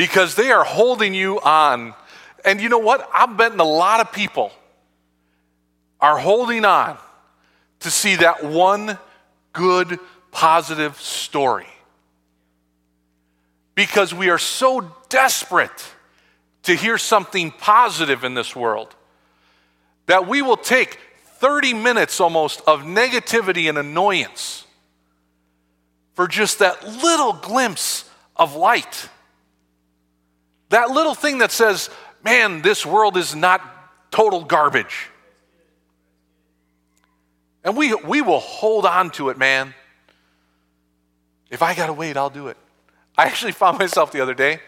Because 0.00 0.34
they 0.34 0.50
are 0.50 0.64
holding 0.64 1.12
you 1.12 1.38
on. 1.40 1.92
And 2.42 2.58
you 2.58 2.70
know 2.70 2.78
what? 2.78 3.06
I'm 3.12 3.36
betting 3.36 3.60
a 3.60 3.64
lot 3.64 4.00
of 4.00 4.10
people 4.12 4.50
are 6.00 6.16
holding 6.16 6.64
on 6.64 6.96
to 7.80 7.90
see 7.90 8.16
that 8.16 8.42
one 8.42 8.96
good, 9.52 9.98
positive 10.32 10.98
story. 10.98 11.66
Because 13.74 14.14
we 14.14 14.30
are 14.30 14.38
so 14.38 14.90
desperate 15.10 15.92
to 16.62 16.74
hear 16.74 16.96
something 16.96 17.50
positive 17.50 18.24
in 18.24 18.32
this 18.32 18.56
world 18.56 18.96
that 20.06 20.26
we 20.26 20.40
will 20.40 20.56
take 20.56 20.98
30 21.40 21.74
minutes 21.74 22.20
almost 22.20 22.62
of 22.66 22.84
negativity 22.84 23.68
and 23.68 23.76
annoyance 23.76 24.64
for 26.14 26.26
just 26.26 26.60
that 26.60 26.82
little 27.02 27.34
glimpse 27.34 28.08
of 28.34 28.56
light. 28.56 29.10
That 30.70 30.90
little 30.90 31.14
thing 31.14 31.38
that 31.38 31.52
says, 31.52 31.90
man, 32.24 32.62
this 32.62 32.86
world 32.86 33.16
is 33.16 33.34
not 33.34 33.60
total 34.10 34.44
garbage. 34.44 35.08
And 37.62 37.76
we, 37.76 37.94
we 37.94 38.22
will 38.22 38.40
hold 38.40 38.86
on 38.86 39.10
to 39.12 39.28
it, 39.28 39.38
man. 39.38 39.74
If 41.50 41.62
I 41.62 41.74
got 41.74 41.86
to 41.86 41.92
wait, 41.92 42.16
I'll 42.16 42.30
do 42.30 42.48
it. 42.48 42.56
I 43.18 43.24
actually 43.26 43.52
found 43.52 43.78
myself 43.78 44.12
the 44.12 44.20
other 44.20 44.34
day, 44.34 44.60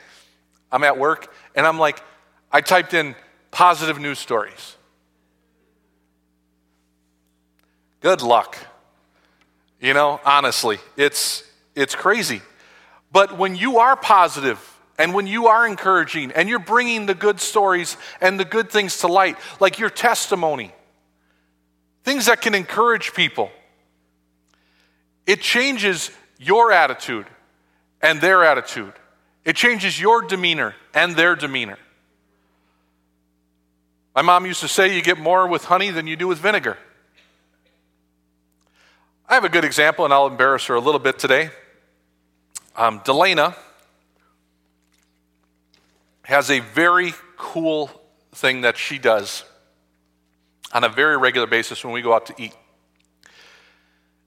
I'm 0.70 0.84
at 0.84 0.98
work, 0.98 1.32
and 1.54 1.66
I'm 1.66 1.78
like, 1.78 2.02
I 2.50 2.60
typed 2.60 2.94
in 2.94 3.14
positive 3.50 3.98
news 3.98 4.18
stories. 4.18 4.76
Good 8.00 8.22
luck. 8.22 8.58
You 9.80 9.94
know, 9.94 10.20
honestly, 10.24 10.78
it's, 10.96 11.44
it's 11.74 11.94
crazy. 11.94 12.42
But 13.12 13.38
when 13.38 13.54
you 13.54 13.78
are 13.78 13.96
positive 13.96 14.71
and 14.98 15.14
when 15.14 15.26
you 15.26 15.46
are 15.46 15.66
encouraging 15.66 16.32
and 16.32 16.48
you're 16.48 16.58
bringing 16.58 17.06
the 17.06 17.14
good 17.14 17.40
stories 17.40 17.96
and 18.20 18.38
the 18.38 18.44
good 18.44 18.70
things 18.70 18.98
to 18.98 19.08
light, 19.08 19.36
like 19.60 19.78
your 19.78 19.90
testimony, 19.90 20.72
things 22.04 22.26
that 22.26 22.40
can 22.40 22.54
encourage 22.54 23.14
people, 23.14 23.50
it 25.26 25.40
changes 25.40 26.10
your 26.38 26.72
attitude 26.72 27.26
and 28.00 28.20
their 28.20 28.44
attitude. 28.44 28.92
It 29.44 29.56
changes 29.56 30.00
your 30.00 30.22
demeanor 30.22 30.74
and 30.94 31.16
their 31.16 31.36
demeanor. 31.36 31.78
My 34.14 34.22
mom 34.22 34.44
used 34.44 34.60
to 34.60 34.68
say 34.68 34.94
you 34.94 35.02
get 35.02 35.18
more 35.18 35.46
with 35.46 35.64
honey 35.64 35.90
than 35.90 36.06
you 36.06 36.16
do 36.16 36.28
with 36.28 36.38
vinegar. 36.38 36.76
I 39.26 39.34
have 39.34 39.44
a 39.44 39.48
good 39.48 39.64
example, 39.64 40.04
and 40.04 40.12
I'll 40.12 40.26
embarrass 40.26 40.66
her 40.66 40.74
a 40.74 40.80
little 40.80 41.00
bit 41.00 41.18
today. 41.18 41.50
Um, 42.76 43.00
Delana 43.00 43.56
has 46.22 46.50
a 46.50 46.60
very 46.60 47.14
cool 47.36 47.90
thing 48.32 48.62
that 48.62 48.76
she 48.76 48.98
does 48.98 49.44
on 50.72 50.84
a 50.84 50.88
very 50.88 51.16
regular 51.16 51.46
basis 51.46 51.84
when 51.84 51.92
we 51.92 52.02
go 52.02 52.14
out 52.14 52.26
to 52.26 52.34
eat. 52.38 52.54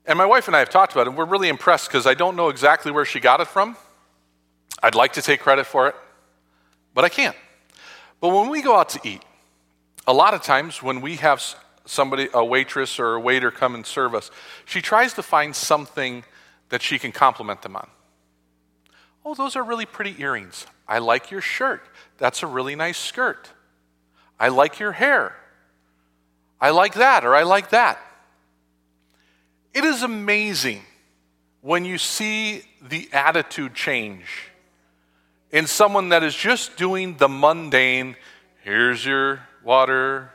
And 0.05 0.17
my 0.17 0.25
wife 0.25 0.47
and 0.47 0.55
I 0.55 0.60
have 0.60 0.69
talked 0.69 0.93
about 0.93 1.08
it, 1.08 1.10
and 1.10 1.17
we're 1.17 1.25
really 1.25 1.49
impressed 1.49 1.88
because 1.88 2.05
I 2.05 2.13
don't 2.13 2.36
know 2.36 2.49
exactly 2.49 2.91
where 2.91 3.05
she 3.05 3.19
got 3.19 3.41
it 3.41 3.47
from. 3.47 3.75
I'd 4.84 4.93
like 4.93 5.13
to 5.13 5.21
take 5.21 5.39
credit 5.39 5.65
for 5.65 5.88
it, 5.88 5.95
but 6.93 7.03
I 7.03 7.10
can't. 7.10 7.36
But 8.21 8.29
when 8.29 8.49
we 8.49 8.62
go 8.62 8.75
out 8.75 8.89
to 8.89 8.99
eat, 9.03 9.23
a 10.05 10.13
lot 10.13 10.34
of 10.34 10.43
times 10.43 10.84
when 10.84 11.01
we 11.01 11.15
have 11.15 11.43
somebody, 11.86 12.27
a 12.34 12.45
waitress 12.45 12.99
or 12.99 13.15
a 13.15 13.19
waiter 13.19 13.49
come 13.49 13.73
and 13.73 13.86
serve 13.86 14.13
us, 14.13 14.29
she 14.65 14.81
tries 14.81 15.13
to 15.13 15.23
find 15.23 15.55
something 15.55 16.23
that 16.69 16.81
she 16.81 16.99
can 16.99 17.12
compliment 17.12 17.63
them 17.63 17.75
on. 17.75 17.88
Oh, 19.25 19.34
those 19.34 19.55
are 19.55 19.63
really 19.63 19.86
pretty 19.86 20.15
earrings. 20.19 20.67
I 20.87 20.99
like 20.99 21.31
your 21.31 21.41
shirt. 21.41 21.83
That's 22.17 22.43
a 22.43 22.47
really 22.47 22.75
nice 22.75 22.97
skirt. 22.97 23.49
I 24.39 24.49
like 24.49 24.79
your 24.79 24.91
hair. 24.91 25.35
I 26.59 26.69
like 26.69 26.95
that 26.95 27.25
or 27.25 27.35
I 27.35 27.43
like 27.43 27.71
that. 27.71 27.99
It 29.73 29.83
is 29.83 30.03
amazing 30.03 30.81
when 31.61 31.85
you 31.85 31.97
see 31.97 32.63
the 32.81 33.09
attitude 33.11 33.73
change 33.73 34.25
in 35.51 35.67
someone 35.67 36.09
that 36.09 36.23
is 36.23 36.35
just 36.35 36.77
doing 36.77 37.17
the 37.17 37.27
mundane 37.27 38.15
here's 38.63 39.05
your 39.05 39.41
water, 39.63 40.31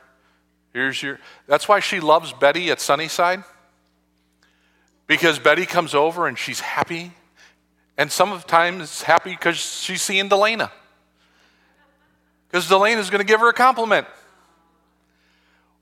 Here's 0.73 1.01
your. 1.01 1.19
That's 1.47 1.67
why 1.67 1.79
she 1.79 1.99
loves 1.99 2.33
Betty 2.33 2.71
at 2.71 2.79
Sunnyside. 2.79 3.43
Because 5.07 5.37
Betty 5.39 5.65
comes 5.65 5.93
over 5.93 6.27
and 6.27 6.37
she's 6.37 6.61
happy. 6.61 7.11
And 7.97 8.11
sometimes 8.11 9.03
happy 9.03 9.31
because 9.31 9.57
she's 9.57 10.01
seeing 10.01 10.29
Delana. 10.29 10.71
Because 12.47 12.67
Delana 12.67 12.97
is 12.97 13.09
going 13.09 13.19
to 13.19 13.27
give 13.27 13.39
her 13.39 13.49
a 13.49 13.53
compliment. 13.53 14.07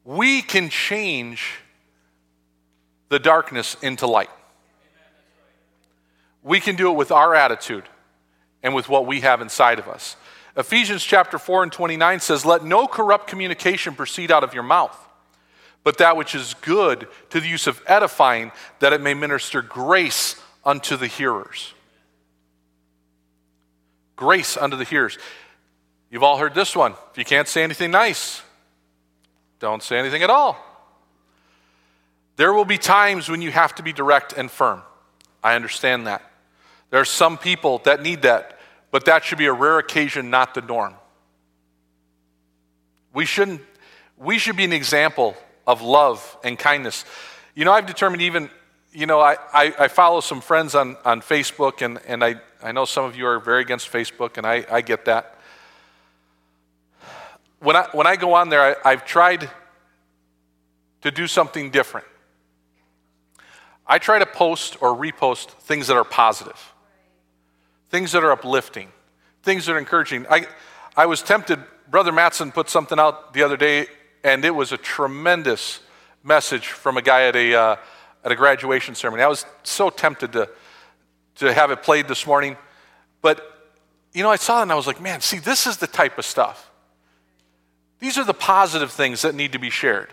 We 0.06 0.42
can 0.42 0.70
change 0.70 1.60
the 3.10 3.20
darkness 3.20 3.76
into 3.82 4.08
light. 4.08 4.30
We 6.44 6.60
can 6.60 6.76
do 6.76 6.90
it 6.92 6.96
with 6.96 7.12
our 7.12 7.36
attitude 7.36 7.84
and 8.64 8.74
with 8.74 8.88
what 8.88 9.06
we 9.06 9.22
have 9.22 9.42
inside 9.42 9.80
of 9.80 9.88
us. 9.88 10.16
Ephesians 10.56 11.04
chapter 11.04 11.38
4 11.38 11.64
and 11.64 11.72
29 11.72 12.20
says, 12.20 12.46
Let 12.46 12.64
no 12.64 12.88
corrupt 12.88 13.28
communication 13.28 13.96
proceed 13.96 14.32
out 14.32 14.44
of 14.44 14.54
your 14.54 14.64
mouth, 14.64 14.98
but 15.84 15.98
that 15.98 16.18
which 16.18 16.36
is 16.36 16.54
good 16.62 17.08
to 17.30 17.40
the 17.40 17.48
use 17.48 17.68
of 17.68 17.82
edifying, 17.88 18.52
that 18.80 18.94
it 18.94 19.02
may 19.02 19.14
minister 19.14 19.62
grace 19.62 20.42
unto 20.66 20.98
the 20.98 21.08
hearers. 21.08 21.74
Grace 24.20 24.58
unto 24.58 24.76
the 24.76 24.84
hearers. 24.84 25.18
You've 26.12 26.24
all 26.24 26.38
heard 26.38 26.54
this 26.54 26.76
one. 26.76 26.94
If 27.12 27.18
you 27.18 27.24
can't 27.24 27.48
say 27.48 27.64
anything 27.64 27.92
nice, 27.92 28.42
don't 29.60 29.82
say 29.82 29.98
anything 29.98 30.24
at 30.24 30.30
all. 30.30 30.58
There 32.36 32.52
will 32.52 32.66
be 32.66 32.78
times 32.78 33.30
when 33.30 33.42
you 33.42 33.52
have 33.52 33.76
to 33.76 33.84
be 33.84 33.94
direct 33.94 34.34
and 34.34 34.52
firm. 34.52 34.82
I 35.42 35.56
understand 35.56 36.08
that. 36.08 36.22
There 36.90 37.00
are 37.00 37.06
some 37.06 37.38
people 37.38 37.80
that 37.86 38.02
need 38.02 38.24
that 38.24 38.60
but 38.92 39.06
that 39.06 39.24
should 39.24 39.38
be 39.38 39.46
a 39.46 39.54
rare 39.54 39.78
occasion, 39.78 40.30
not 40.30 40.54
the 40.54 40.62
norm. 40.62 40.96
We 43.14 43.26
shouldn't, 43.26 43.62
we 44.18 44.38
should 44.38 44.56
be 44.56 44.66
an 44.66 44.74
example 44.74 45.36
of 45.68 45.82
love 45.82 46.38
and 46.44 46.58
kindness. 46.58 47.06
You 47.56 47.66
know, 47.66 47.72
I've 47.72 47.86
determined 47.86 48.22
even, 48.24 48.50
you 48.92 49.06
know, 49.06 49.20
I, 49.20 49.38
I, 49.54 49.74
I 49.80 49.88
follow 49.88 50.20
some 50.20 50.42
friends 50.42 50.76
on, 50.76 50.98
on 51.06 51.22
Facebook, 51.22 51.84
and, 51.84 52.00
and 52.08 52.24
I, 52.24 52.36
I 52.62 52.72
know 52.72 52.86
some 52.86 53.06
of 53.06 53.16
you 53.16 53.26
are 53.28 53.40
very 53.40 53.62
against 53.62 53.92
Facebook, 53.92 54.38
and 54.38 54.46
I, 54.46 54.66
I 54.72 54.82
get 54.82 55.06
that. 55.06 55.36
When 57.60 57.76
I, 57.76 57.88
when 57.92 58.08
I 58.08 58.16
go 58.16 58.34
on 58.34 58.50
there, 58.50 58.78
I, 58.86 58.92
I've 58.92 59.06
tried 59.06 59.50
to 61.02 61.12
do 61.12 61.28
something 61.28 61.70
different. 61.70 62.08
I 63.86 64.00
try 64.00 64.20
to 64.20 64.26
post 64.26 64.78
or 64.82 64.96
repost 64.96 65.50
things 65.50 65.88
that 65.88 65.98
are 65.98 66.04
positive 66.04 66.74
things 67.90 68.12
that 68.12 68.24
are 68.24 68.32
uplifting, 68.32 68.90
things 69.44 69.66
that 69.66 69.74
are 69.74 69.80
encouraging. 69.80 70.26
I, 70.30 70.48
I 70.96 71.08
was 71.08 71.22
tempted, 71.22 71.60
Brother 71.90 72.12
Matson 72.12 72.52
put 72.52 72.70
something 72.70 73.00
out 73.00 73.34
the 73.34 73.44
other 73.44 73.58
day, 73.58 73.88
and 74.24 74.46
it 74.46 74.54
was 74.54 74.72
a 74.72 74.78
tremendous 74.78 75.80
message 76.24 76.68
from 76.68 76.98
a 76.98 77.02
guy 77.02 77.28
at 77.28 77.36
a, 77.36 77.56
uh, 77.56 77.76
at 78.24 78.32
a 78.32 78.36
graduation 78.36 78.96
ceremony. 78.96 79.24
I 79.24 79.28
was 79.28 79.46
so 79.64 79.90
tempted 79.90 80.34
to, 80.34 80.50
to 81.36 81.54
have 81.54 81.72
it 81.72 81.84
played 81.84 82.08
this 82.08 82.28
morning. 82.28 82.58
But, 83.22 83.42
you 84.14 84.24
know, 84.24 84.30
I 84.30 84.36
saw 84.36 84.60
it 84.60 84.64
and 84.64 84.72
I 84.72 84.76
was 84.76 84.88
like, 84.88 85.02
man, 85.02 85.22
see, 85.22 85.40
this 85.40 85.68
is 85.68 85.78
the 85.78 85.88
type 85.88 86.18
of 86.18 86.26
stuff. 86.26 86.70
These 88.00 88.18
are 88.18 88.24
the 88.24 88.34
positive 88.34 88.92
things 88.92 89.22
that 89.24 89.36
need 89.36 89.54
to 89.54 89.60
be 89.60 89.70
shared. 89.70 90.10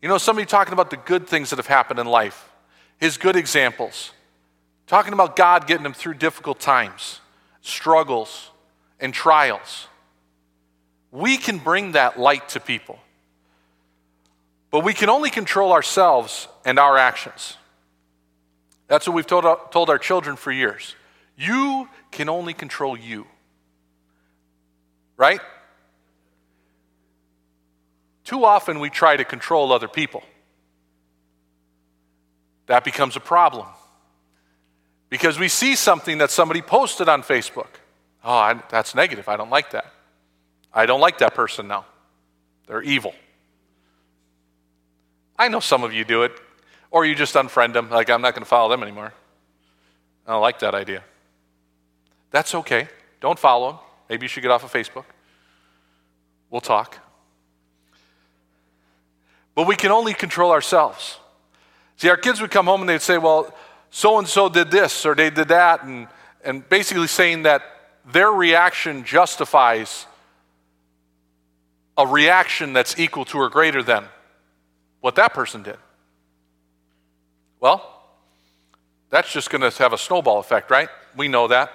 You 0.00 0.08
know, 0.08 0.18
somebody 0.18 0.46
talking 0.46 0.72
about 0.72 0.90
the 0.90 0.96
good 0.96 1.28
things 1.28 1.50
that 1.50 1.56
have 1.56 1.68
happened 1.68 2.00
in 2.00 2.06
life, 2.06 2.50
his 2.98 3.16
good 3.16 3.36
examples. 3.36 4.12
Talking 4.88 5.12
about 5.12 5.36
God 5.36 5.66
getting 5.66 5.84
them 5.84 5.94
through 5.94 6.14
difficult 6.14 6.58
times, 6.58 7.20
struggles, 7.60 8.50
and 8.98 9.14
trials. 9.14 9.86
We 11.12 11.36
can 11.36 11.58
bring 11.58 11.92
that 11.92 12.18
light 12.18 12.48
to 12.50 12.60
people. 12.60 12.98
But 14.72 14.82
we 14.82 14.94
can 14.94 15.10
only 15.10 15.30
control 15.30 15.72
ourselves 15.72 16.48
and 16.64 16.78
our 16.78 16.96
actions. 16.96 17.56
That's 18.88 19.06
what 19.06 19.14
we've 19.14 19.26
told, 19.26 19.44
told 19.70 19.90
our 19.90 19.98
children 19.98 20.34
for 20.34 20.50
years. 20.50 20.96
You 21.36 21.88
can 22.10 22.28
only 22.28 22.54
control 22.54 22.96
you. 22.96 23.26
Right? 25.16 25.40
Too 28.24 28.44
often 28.44 28.80
we 28.80 28.88
try 28.88 29.16
to 29.16 29.24
control 29.24 29.72
other 29.72 29.88
people. 29.88 30.22
That 32.66 32.82
becomes 32.82 33.14
a 33.14 33.20
problem 33.20 33.66
because 35.10 35.38
we 35.38 35.48
see 35.48 35.76
something 35.76 36.18
that 36.18 36.30
somebody 36.30 36.62
posted 36.62 37.10
on 37.10 37.22
Facebook. 37.22 37.68
Oh, 38.24 38.32
I, 38.32 38.62
that's 38.70 38.94
negative. 38.94 39.28
I 39.28 39.36
don't 39.36 39.50
like 39.50 39.72
that. 39.72 39.92
I 40.72 40.86
don't 40.86 41.00
like 41.00 41.18
that 41.18 41.34
person 41.34 41.68
now. 41.68 41.84
They're 42.66 42.82
evil. 42.82 43.14
I 45.42 45.48
know 45.48 45.58
some 45.58 45.82
of 45.82 45.92
you 45.92 46.04
do 46.04 46.22
it, 46.22 46.30
or 46.92 47.04
you 47.04 47.16
just 47.16 47.34
unfriend 47.34 47.72
them, 47.72 47.90
like, 47.90 48.08
I'm 48.08 48.22
not 48.22 48.32
going 48.32 48.44
to 48.44 48.48
follow 48.48 48.70
them 48.70 48.80
anymore. 48.80 49.12
I 50.24 50.30
don't 50.30 50.40
like 50.40 50.60
that 50.60 50.72
idea. 50.72 51.02
That's 52.30 52.54
okay. 52.54 52.86
Don't 53.20 53.36
follow 53.36 53.72
them. 53.72 53.80
Maybe 54.08 54.24
you 54.24 54.28
should 54.28 54.44
get 54.44 54.52
off 54.52 54.62
of 54.62 54.72
Facebook. 54.72 55.04
We'll 56.48 56.60
talk. 56.60 56.96
But 59.56 59.66
we 59.66 59.74
can 59.74 59.90
only 59.90 60.14
control 60.14 60.52
ourselves. 60.52 61.18
See, 61.96 62.08
our 62.08 62.16
kids 62.16 62.40
would 62.40 62.52
come 62.52 62.66
home 62.66 62.82
and 62.82 62.88
they'd 62.88 63.02
say, 63.02 63.18
Well, 63.18 63.52
so 63.90 64.20
and 64.20 64.28
so 64.28 64.48
did 64.48 64.70
this 64.70 65.04
or 65.04 65.16
they 65.16 65.30
did 65.30 65.48
that, 65.48 65.82
and, 65.82 66.06
and 66.44 66.68
basically 66.68 67.08
saying 67.08 67.42
that 67.42 67.62
their 68.12 68.30
reaction 68.30 69.02
justifies 69.02 70.06
a 71.98 72.06
reaction 72.06 72.72
that's 72.72 72.96
equal 72.96 73.24
to 73.24 73.38
or 73.38 73.50
greater 73.50 73.82
than 73.82 74.04
what 75.02 75.16
that 75.16 75.34
person 75.34 75.62
did. 75.62 75.76
Well, 77.60 77.86
that's 79.10 79.30
just 79.30 79.50
going 79.50 79.60
to 79.60 79.82
have 79.82 79.92
a 79.92 79.98
snowball 79.98 80.38
effect, 80.38 80.70
right? 80.70 80.88
We 81.14 81.28
know 81.28 81.48
that. 81.48 81.70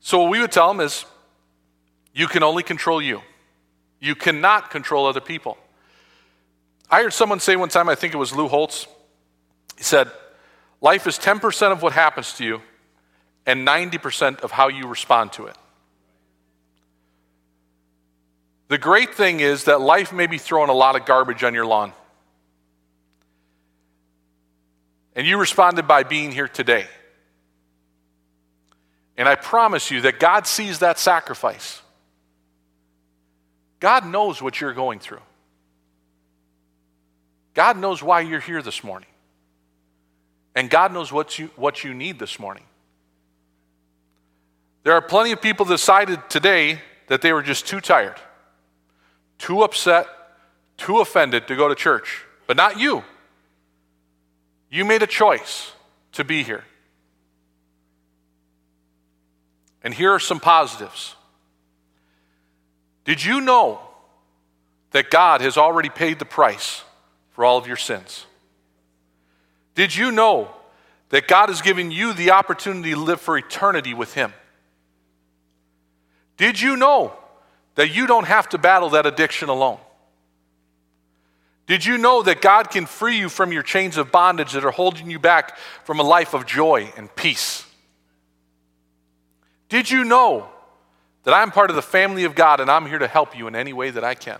So, 0.00 0.22
what 0.22 0.30
we 0.30 0.40
would 0.40 0.52
tell 0.52 0.68
them 0.68 0.80
is 0.80 1.06
you 2.12 2.26
can 2.26 2.42
only 2.42 2.62
control 2.62 3.00
you, 3.00 3.22
you 3.98 4.14
cannot 4.14 4.70
control 4.70 5.06
other 5.06 5.20
people. 5.20 5.56
I 6.90 7.02
heard 7.02 7.14
someone 7.14 7.40
say 7.40 7.56
one 7.56 7.70
time, 7.70 7.88
I 7.88 7.94
think 7.94 8.12
it 8.12 8.18
was 8.18 8.34
Lou 8.34 8.48
Holtz, 8.48 8.86
he 9.78 9.84
said, 9.84 10.10
Life 10.82 11.06
is 11.06 11.18
10% 11.18 11.72
of 11.72 11.80
what 11.80 11.92
happens 11.92 12.34
to 12.34 12.44
you 12.44 12.60
and 13.46 13.66
90% 13.66 14.40
of 14.40 14.50
how 14.50 14.68
you 14.68 14.86
respond 14.88 15.32
to 15.34 15.46
it. 15.46 15.56
The 18.72 18.78
great 18.78 19.14
thing 19.14 19.40
is 19.40 19.64
that 19.64 19.82
life 19.82 20.14
may 20.14 20.26
be 20.26 20.38
throwing 20.38 20.70
a 20.70 20.72
lot 20.72 20.96
of 20.96 21.04
garbage 21.04 21.44
on 21.44 21.52
your 21.52 21.66
lawn. 21.66 21.92
And 25.14 25.26
you 25.26 25.36
responded 25.36 25.86
by 25.86 26.04
being 26.04 26.32
here 26.32 26.48
today. 26.48 26.86
And 29.18 29.28
I 29.28 29.34
promise 29.34 29.90
you 29.90 30.00
that 30.00 30.18
God 30.18 30.46
sees 30.46 30.78
that 30.78 30.98
sacrifice. 30.98 31.82
God 33.78 34.06
knows 34.06 34.40
what 34.40 34.58
you're 34.58 34.72
going 34.72 35.00
through. 35.00 35.20
God 37.52 37.76
knows 37.76 38.02
why 38.02 38.22
you're 38.22 38.40
here 38.40 38.62
this 38.62 38.82
morning. 38.82 39.10
And 40.54 40.70
God 40.70 40.94
knows 40.94 41.12
what 41.12 41.38
you, 41.38 41.50
what 41.56 41.84
you 41.84 41.92
need 41.92 42.18
this 42.18 42.38
morning. 42.38 42.64
There 44.82 44.94
are 44.94 45.02
plenty 45.02 45.32
of 45.32 45.42
people 45.42 45.66
that 45.66 45.74
decided 45.74 46.30
today 46.30 46.80
that 47.08 47.20
they 47.20 47.34
were 47.34 47.42
just 47.42 47.66
too 47.66 47.82
tired, 47.82 48.18
too 49.42 49.64
upset, 49.64 50.06
too 50.76 51.00
offended 51.00 51.48
to 51.48 51.56
go 51.56 51.66
to 51.66 51.74
church, 51.74 52.24
but 52.46 52.56
not 52.56 52.78
you. 52.78 53.02
You 54.70 54.84
made 54.84 55.02
a 55.02 55.06
choice 55.06 55.72
to 56.12 56.22
be 56.22 56.44
here. 56.44 56.64
And 59.82 59.92
here 59.92 60.12
are 60.12 60.20
some 60.20 60.38
positives. 60.38 61.16
Did 63.04 63.24
you 63.24 63.40
know 63.40 63.80
that 64.92 65.10
God 65.10 65.40
has 65.40 65.56
already 65.56 65.88
paid 65.88 66.20
the 66.20 66.24
price 66.24 66.84
for 67.32 67.44
all 67.44 67.58
of 67.58 67.66
your 67.66 67.76
sins? 67.76 68.26
Did 69.74 69.94
you 69.94 70.12
know 70.12 70.54
that 71.08 71.26
God 71.26 71.48
has 71.48 71.62
given 71.62 71.90
you 71.90 72.12
the 72.12 72.30
opportunity 72.30 72.92
to 72.92 73.00
live 73.00 73.20
for 73.20 73.36
eternity 73.36 73.92
with 73.92 74.14
Him? 74.14 74.32
Did 76.36 76.60
you 76.60 76.76
know 76.76 77.16
that 77.74 77.94
you 77.94 78.06
don't 78.06 78.26
have 78.26 78.48
to 78.50 78.58
battle 78.58 78.90
that 78.90 79.06
addiction 79.06 79.48
alone? 79.48 79.78
Did 81.66 81.84
you 81.84 81.96
know 81.96 82.22
that 82.22 82.40
God 82.40 82.70
can 82.70 82.86
free 82.86 83.18
you 83.18 83.28
from 83.28 83.52
your 83.52 83.62
chains 83.62 83.96
of 83.96 84.10
bondage 84.10 84.52
that 84.52 84.64
are 84.64 84.70
holding 84.72 85.10
you 85.10 85.18
back 85.18 85.56
from 85.84 86.00
a 86.00 86.02
life 86.02 86.34
of 86.34 86.44
joy 86.44 86.92
and 86.96 87.14
peace? 87.14 87.64
Did 89.68 89.90
you 89.90 90.04
know 90.04 90.48
that 91.24 91.32
I'm 91.32 91.50
part 91.50 91.70
of 91.70 91.76
the 91.76 91.82
family 91.82 92.24
of 92.24 92.34
God 92.34 92.60
and 92.60 92.70
I'm 92.70 92.86
here 92.86 92.98
to 92.98 93.06
help 93.06 93.38
you 93.38 93.46
in 93.46 93.54
any 93.54 93.72
way 93.72 93.90
that 93.90 94.04
I 94.04 94.14
can? 94.14 94.38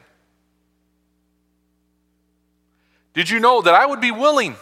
Did 3.15 3.31
you 3.31 3.41
know 3.41 3.63
that 3.63 3.75
I 3.75 3.87
would 3.87 4.01
be 4.01 4.11
willing 4.11 4.57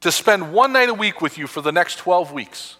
to 0.00 0.12
spend 0.12 0.52
one 0.52 0.72
night 0.72 0.88
a 0.88 0.94
week 0.94 1.20
with 1.20 1.38
you 1.38 1.46
for 1.46 1.62
the 1.62 1.72
next 1.72 1.96
12 1.96 2.32
weeks 2.32 2.76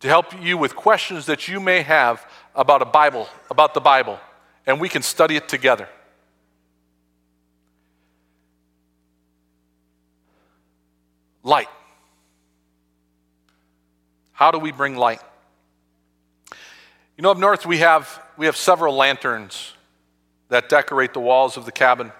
to 0.00 0.08
help 0.08 0.42
you 0.42 0.56
with 0.56 0.74
questions 0.74 1.26
that 1.26 1.48
you 1.48 1.60
may 1.60 1.82
have 1.82 2.24
about 2.54 2.82
a 2.82 2.86
Bible, 2.86 3.28
about 3.50 3.74
the 3.74 3.80
Bible, 3.80 4.18
and 4.66 4.80
we 4.80 4.88
can 4.88 5.02
study 5.02 5.36
it 5.36 5.48
together. 5.48 5.88
Light. 11.42 11.68
How 14.32 14.50
do 14.50 14.58
we 14.58 14.70
bring 14.70 14.96
light? 14.96 15.20
You 17.16 17.22
know, 17.22 17.30
up 17.30 17.38
north 17.38 17.66
we 17.66 17.78
have, 17.78 18.22
we 18.36 18.46
have 18.46 18.56
several 18.56 18.94
lanterns 18.94 19.72
that 20.48 20.68
decorate 20.68 21.12
the 21.14 21.20
walls 21.20 21.56
of 21.56 21.64
the 21.64 21.72
cabin. 21.72 22.12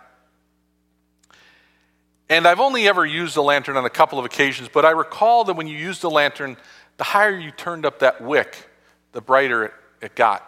And 2.29 2.47
I've 2.47 2.61
only 2.61 2.89
ever 2.89 3.07
used 3.07 3.37
a 3.37 3.43
lantern 3.43 3.77
on 3.77 3.85
a 3.85 3.91
couple 3.91 4.19
of 4.19 4.25
occasions, 4.25 4.69
but 4.73 4.85
I 4.85 4.91
recall 4.91 5.45
that 5.45 5.55
when 5.55 5.67
you 5.67 5.77
used 5.77 6.05
a 6.05 6.09
lantern, 6.09 6.57
the 6.97 7.05
higher 7.05 7.39
you 7.39 7.51
turned 7.51 7.87
up 7.87 8.01
that 8.01 8.21
wick, 8.21 8.69
the 9.13 9.21
brighter 9.21 9.65
it, 9.65 9.73
it 10.01 10.15
got. 10.15 10.45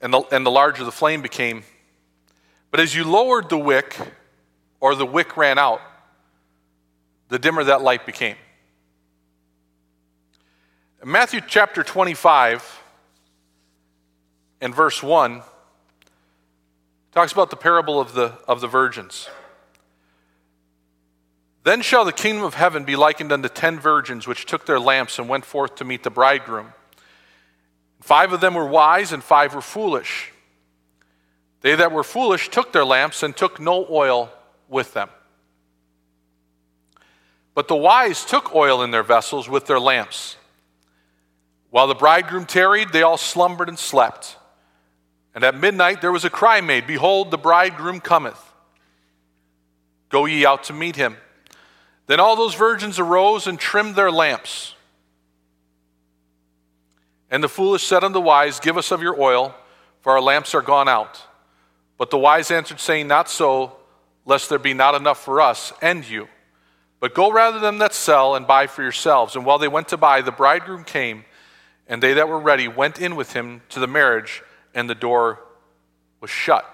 And 0.00 0.12
the, 0.12 0.20
and 0.30 0.46
the 0.46 0.50
larger 0.50 0.84
the 0.84 0.92
flame 0.92 1.22
became. 1.22 1.64
But 2.70 2.80
as 2.80 2.94
you 2.94 3.04
lowered 3.04 3.48
the 3.48 3.58
wick, 3.58 3.96
or 4.80 4.94
the 4.94 5.06
wick 5.06 5.36
ran 5.36 5.58
out, 5.58 5.80
the 7.28 7.38
dimmer 7.38 7.64
that 7.64 7.82
light 7.82 8.06
became. 8.06 8.36
In 11.02 11.10
Matthew 11.10 11.40
chapter 11.46 11.82
25 11.82 12.82
and 14.60 14.74
verse 14.74 15.02
1 15.02 15.42
talks 17.12 17.32
about 17.32 17.50
the 17.50 17.56
parable 17.56 18.00
of 18.00 18.14
the, 18.14 18.38
of 18.46 18.60
the 18.60 18.68
virgins. 18.68 19.28
Then 21.68 21.82
shall 21.82 22.06
the 22.06 22.14
kingdom 22.14 22.44
of 22.44 22.54
heaven 22.54 22.84
be 22.84 22.96
likened 22.96 23.30
unto 23.30 23.50
ten 23.50 23.78
virgins 23.78 24.26
which 24.26 24.46
took 24.46 24.64
their 24.64 24.80
lamps 24.80 25.18
and 25.18 25.28
went 25.28 25.44
forth 25.44 25.74
to 25.74 25.84
meet 25.84 26.02
the 26.02 26.08
bridegroom. 26.08 26.72
Five 28.00 28.32
of 28.32 28.40
them 28.40 28.54
were 28.54 28.64
wise, 28.64 29.12
and 29.12 29.22
five 29.22 29.54
were 29.54 29.60
foolish. 29.60 30.32
They 31.60 31.74
that 31.74 31.92
were 31.92 32.04
foolish 32.04 32.48
took 32.48 32.72
their 32.72 32.86
lamps 32.86 33.22
and 33.22 33.36
took 33.36 33.60
no 33.60 33.86
oil 33.90 34.32
with 34.66 34.94
them. 34.94 35.10
But 37.54 37.68
the 37.68 37.76
wise 37.76 38.24
took 38.24 38.54
oil 38.54 38.82
in 38.82 38.90
their 38.90 39.02
vessels 39.02 39.46
with 39.46 39.66
their 39.66 39.78
lamps. 39.78 40.38
While 41.68 41.86
the 41.86 41.94
bridegroom 41.94 42.46
tarried, 42.46 42.94
they 42.94 43.02
all 43.02 43.18
slumbered 43.18 43.68
and 43.68 43.78
slept. 43.78 44.38
And 45.34 45.44
at 45.44 45.54
midnight 45.54 46.00
there 46.00 46.12
was 46.12 46.24
a 46.24 46.30
cry 46.30 46.62
made 46.62 46.86
Behold, 46.86 47.30
the 47.30 47.36
bridegroom 47.36 48.00
cometh. 48.00 48.42
Go 50.08 50.24
ye 50.24 50.46
out 50.46 50.64
to 50.64 50.72
meet 50.72 50.96
him. 50.96 51.18
Then 52.08 52.20
all 52.20 52.36
those 52.36 52.54
virgins 52.54 52.98
arose 52.98 53.46
and 53.46 53.58
trimmed 53.58 53.94
their 53.94 54.10
lamps. 54.10 54.74
And 57.30 57.44
the 57.44 57.48
foolish 57.48 57.86
said 57.86 58.02
unto 58.02 58.14
the 58.14 58.20
wise, 58.20 58.58
Give 58.58 58.78
us 58.78 58.90
of 58.90 59.02
your 59.02 59.20
oil, 59.20 59.54
for 60.00 60.12
our 60.12 60.20
lamps 60.20 60.54
are 60.54 60.62
gone 60.62 60.88
out. 60.88 61.22
But 61.98 62.08
the 62.10 62.18
wise 62.18 62.50
answered, 62.50 62.80
saying, 62.80 63.08
Not 63.08 63.28
so, 63.28 63.76
lest 64.24 64.48
there 64.48 64.58
be 64.58 64.72
not 64.72 64.94
enough 64.94 65.22
for 65.22 65.42
us 65.42 65.72
and 65.82 66.08
you. 66.08 66.28
But 66.98 67.14
go 67.14 67.30
rather 67.30 67.60
them 67.60 67.78
that 67.78 67.92
sell 67.92 68.34
and 68.34 68.46
buy 68.46 68.66
for 68.66 68.82
yourselves. 68.82 69.36
And 69.36 69.44
while 69.44 69.58
they 69.58 69.68
went 69.68 69.88
to 69.88 69.98
buy, 69.98 70.22
the 70.22 70.32
bridegroom 70.32 70.84
came, 70.84 71.26
and 71.86 72.02
they 72.02 72.14
that 72.14 72.28
were 72.28 72.40
ready 72.40 72.68
went 72.68 73.00
in 73.00 73.16
with 73.16 73.34
him 73.34 73.60
to 73.68 73.80
the 73.80 73.86
marriage 73.86 74.42
and 74.74 74.88
the 74.88 74.94
door 74.94 75.40
was 76.20 76.30
shut. 76.30 76.64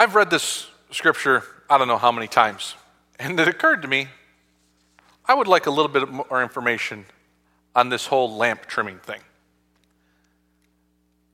I've 0.00 0.14
read 0.14 0.30
this 0.30 0.68
scripture, 0.92 1.42
I 1.68 1.76
don't 1.76 1.88
know 1.88 1.98
how 1.98 2.12
many 2.12 2.28
times, 2.28 2.76
and 3.18 3.38
it 3.40 3.48
occurred 3.48 3.82
to 3.82 3.88
me 3.88 4.06
I 5.26 5.34
would 5.34 5.48
like 5.48 5.66
a 5.66 5.70
little 5.70 5.90
bit 5.90 6.08
more 6.08 6.40
information 6.40 7.04
on 7.74 7.88
this 7.88 8.06
whole 8.06 8.36
lamp 8.36 8.66
trimming 8.66 9.00
thing. 9.00 9.20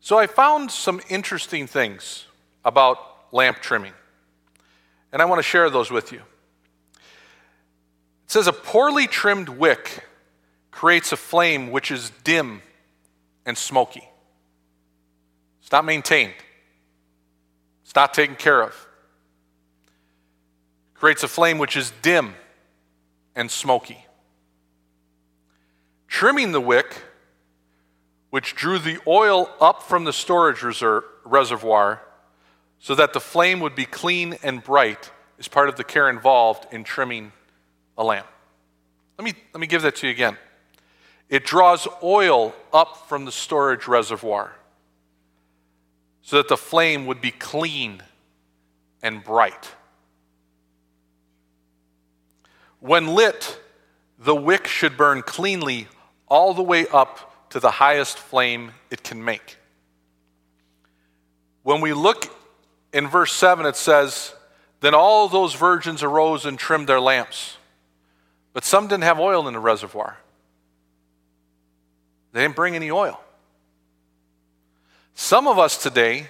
So 0.01 0.19
I 0.19 0.27
found 0.27 0.71
some 0.71 1.03
interesting 1.11 1.67
things 1.67 2.25
about 2.65 2.99
lamp 3.33 3.59
trimming, 3.61 3.93
and 5.13 5.21
I 5.21 5.27
want 5.27 5.41
to 5.41 5.43
share 5.43 5.69
those 5.69 5.91
with 5.91 6.11
you. 6.11 6.23
It 6.95 7.03
says 8.29 8.47
a 8.47 8.53
poorly 8.53 9.07
trimmed 9.07 9.51
wick 9.51 10.05
creates 10.71 11.13
a 11.13 11.19
flame 11.19 11.71
which 11.71 11.91
is 11.91 12.11
dim 12.25 12.63
and 13.45 13.59
smoky. 13.59 14.09
It's 15.61 15.71
not 15.71 15.85
maintained, 15.85 16.33
not 17.95 18.15
taken 18.15 18.37
care 18.37 18.63
of. 18.63 18.89
creates 20.95 21.23
a 21.23 21.29
flame 21.29 21.59
which 21.59 21.77
is 21.77 21.93
dim 22.03 22.35
and 23.35 23.51
smoky. 23.51 24.07
Trimming 26.09 26.53
the 26.53 26.61
wick, 26.61 27.03
which 28.31 28.55
drew 28.55 28.79
the 28.79 28.99
oil 29.07 29.51
up 29.61 29.83
from 29.83 30.05
the 30.05 30.13
storage 30.13 30.63
reservoir 31.25 32.01
so 32.79 32.95
that 32.95 33.13
the 33.13 33.21
flame 33.21 33.61
would 33.61 33.75
be 33.75 33.85
clean 33.85 34.39
and 34.43 34.63
bright, 34.63 35.11
is 35.39 35.49
part 35.49 35.69
of 35.69 35.77
the 35.77 35.85
care 35.85 36.09
involved 36.09 36.73
in 36.73 36.85
trimming 36.85 37.33
a 37.99 38.05
lamp. 38.05 38.27
Let 39.19 39.25
me, 39.25 39.35
let 39.53 39.61
me 39.61 39.67
give 39.67 39.83
that 39.83 39.97
to 39.97 40.07
you 40.07 40.13
again. 40.13 40.39
It 41.29 41.45
draws 41.45 41.87
oil 42.03 42.55
up 42.73 43.09
from 43.09 43.25
the 43.25 43.33
storage 43.33 43.87
reservoir 43.87 44.55
so 46.25 46.39
that 46.39 46.49
the 46.49 46.57
flame 46.57 47.05
would 47.07 47.21
be 47.21 47.31
clean 47.31 48.03
and 49.03 49.23
bright. 49.23 49.71
When 52.81 53.09
lit, 53.09 53.61
the 54.19 54.35
wick 54.35 54.67
should 54.67 54.97
burn 54.97 55.21
cleanly 55.21 55.87
all 56.27 56.55
the 56.55 56.63
way 56.63 56.87
up 56.89 57.51
to 57.51 57.61
the 57.61 57.71
highest 57.71 58.19
flame 58.19 58.73
it 58.91 59.05
can 59.05 59.23
make. 59.23 59.59
When 61.63 61.83
we 61.83 61.93
look 61.93 62.35
in 62.93 63.07
verse 63.07 63.33
7, 63.33 63.67
it 63.67 63.77
says, 63.77 64.35
Then 64.81 64.95
all 64.95 65.29
those 65.29 65.53
virgins 65.55 66.03
arose 66.03 66.47
and 66.47 66.59
trimmed 66.59 66.89
their 66.89 67.01
lamps. 67.01 67.59
But 68.55 68.65
some 68.65 68.89
didn't 68.89 69.05
have 69.05 69.21
oil 69.21 69.47
in 69.47 69.53
the 69.53 69.61
reservoir, 69.61 70.17
they 72.33 72.41
didn't 72.41 72.57
bring 72.57 72.77
any 72.77 72.91
oil. 72.91 73.21
Some 75.15 75.47
of 75.47 75.59
us 75.59 75.81
today 75.81 76.29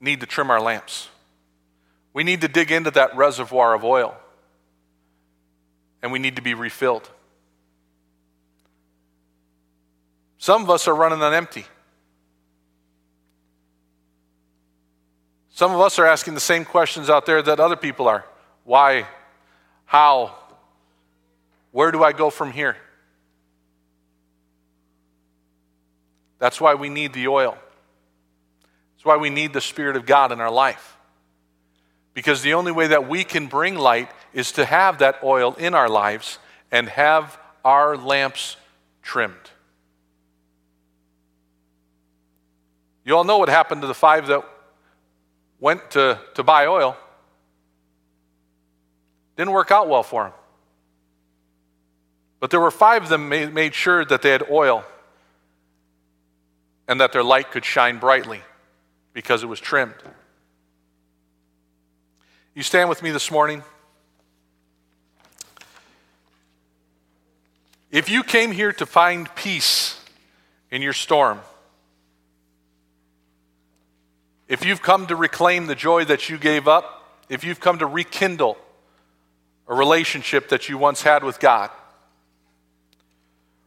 need 0.00 0.20
to 0.20 0.26
trim 0.26 0.50
our 0.50 0.60
lamps. 0.60 1.08
We 2.12 2.24
need 2.24 2.40
to 2.42 2.48
dig 2.48 2.70
into 2.70 2.90
that 2.92 3.16
reservoir 3.16 3.74
of 3.74 3.84
oil 3.84 4.16
and 6.02 6.12
we 6.12 6.18
need 6.18 6.36
to 6.36 6.42
be 6.42 6.54
refilled. 6.54 7.08
Some 10.38 10.62
of 10.62 10.70
us 10.70 10.86
are 10.86 10.94
running 10.94 11.22
on 11.22 11.32
empty. 11.32 11.64
Some 15.50 15.72
of 15.72 15.80
us 15.80 15.98
are 15.98 16.04
asking 16.04 16.34
the 16.34 16.40
same 16.40 16.64
questions 16.64 17.08
out 17.08 17.26
there 17.26 17.40
that 17.40 17.58
other 17.58 17.76
people 17.76 18.06
are. 18.08 18.24
Why? 18.64 19.06
How? 19.86 20.36
Where 21.70 21.90
do 21.90 22.04
I 22.04 22.12
go 22.12 22.28
from 22.28 22.52
here? 22.52 22.76
That's 26.38 26.60
why 26.60 26.74
we 26.74 26.88
need 26.88 27.12
the 27.12 27.28
oil. 27.28 27.56
That's 28.96 29.04
why 29.04 29.16
we 29.16 29.30
need 29.30 29.52
the 29.52 29.60
Spirit 29.60 29.96
of 29.96 30.06
God 30.06 30.32
in 30.32 30.40
our 30.40 30.50
life. 30.50 30.96
Because 32.12 32.42
the 32.42 32.54
only 32.54 32.72
way 32.72 32.88
that 32.88 33.08
we 33.08 33.24
can 33.24 33.48
bring 33.48 33.76
light 33.76 34.08
is 34.32 34.52
to 34.52 34.64
have 34.64 34.98
that 34.98 35.18
oil 35.22 35.54
in 35.54 35.74
our 35.74 35.88
lives 35.88 36.38
and 36.70 36.88
have 36.88 37.38
our 37.64 37.96
lamps 37.96 38.56
trimmed. 39.02 39.34
You 43.04 43.16
all 43.16 43.24
know 43.24 43.38
what 43.38 43.48
happened 43.48 43.82
to 43.82 43.86
the 43.86 43.94
five 43.94 44.28
that 44.28 44.42
went 45.60 45.90
to, 45.92 46.18
to 46.34 46.42
buy 46.42 46.66
oil. 46.66 46.96
Didn't 49.36 49.52
work 49.52 49.70
out 49.70 49.88
well 49.88 50.02
for 50.02 50.24
them. 50.24 50.32
But 52.40 52.50
there 52.50 52.60
were 52.60 52.70
five 52.70 53.02
of 53.04 53.08
them 53.08 53.28
made, 53.28 53.52
made 53.52 53.74
sure 53.74 54.04
that 54.04 54.22
they 54.22 54.30
had 54.30 54.48
oil 54.50 54.84
and 56.86 57.00
that 57.00 57.12
their 57.12 57.22
light 57.22 57.50
could 57.50 57.64
shine 57.64 57.98
brightly 57.98 58.42
because 59.12 59.42
it 59.42 59.46
was 59.46 59.60
trimmed. 59.60 59.94
You 62.54 62.62
stand 62.62 62.88
with 62.88 63.02
me 63.02 63.10
this 63.10 63.30
morning? 63.30 63.62
If 67.90 68.08
you 68.08 68.22
came 68.22 68.52
here 68.52 68.72
to 68.72 68.86
find 68.86 69.32
peace 69.34 70.00
in 70.70 70.82
your 70.82 70.92
storm, 70.92 71.40
if 74.48 74.64
you've 74.64 74.82
come 74.82 75.06
to 75.06 75.16
reclaim 75.16 75.66
the 75.66 75.74
joy 75.74 76.04
that 76.04 76.28
you 76.28 76.36
gave 76.36 76.68
up, 76.68 77.08
if 77.28 77.44
you've 77.44 77.60
come 77.60 77.78
to 77.78 77.86
rekindle 77.86 78.58
a 79.66 79.74
relationship 79.74 80.50
that 80.50 80.68
you 80.68 80.76
once 80.76 81.02
had 81.02 81.24
with 81.24 81.40
God, 81.40 81.70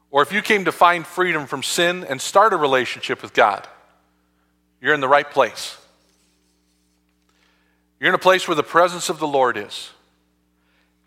or 0.10 0.22
if 0.22 0.32
you 0.32 0.42
came 0.42 0.66
to 0.66 0.72
find 0.72 1.06
freedom 1.06 1.46
from 1.46 1.64
sin 1.64 2.06
and 2.06 2.22
start 2.22 2.54
a 2.54 2.58
relationship 2.58 3.22
with 3.22 3.34
God, 3.34 3.68
you're 4.82 4.94
in 4.94 5.02
the 5.02 5.08
right 5.08 5.30
place. 5.30 5.78
You're 8.00 8.10
in 8.10 8.16
a 8.16 8.20
place 8.20 8.48
where 8.48 8.56
the 8.56 8.64
presence 8.64 9.10
of 9.10 9.20
the 9.20 9.28
Lord 9.28 9.58
is. 9.58 9.92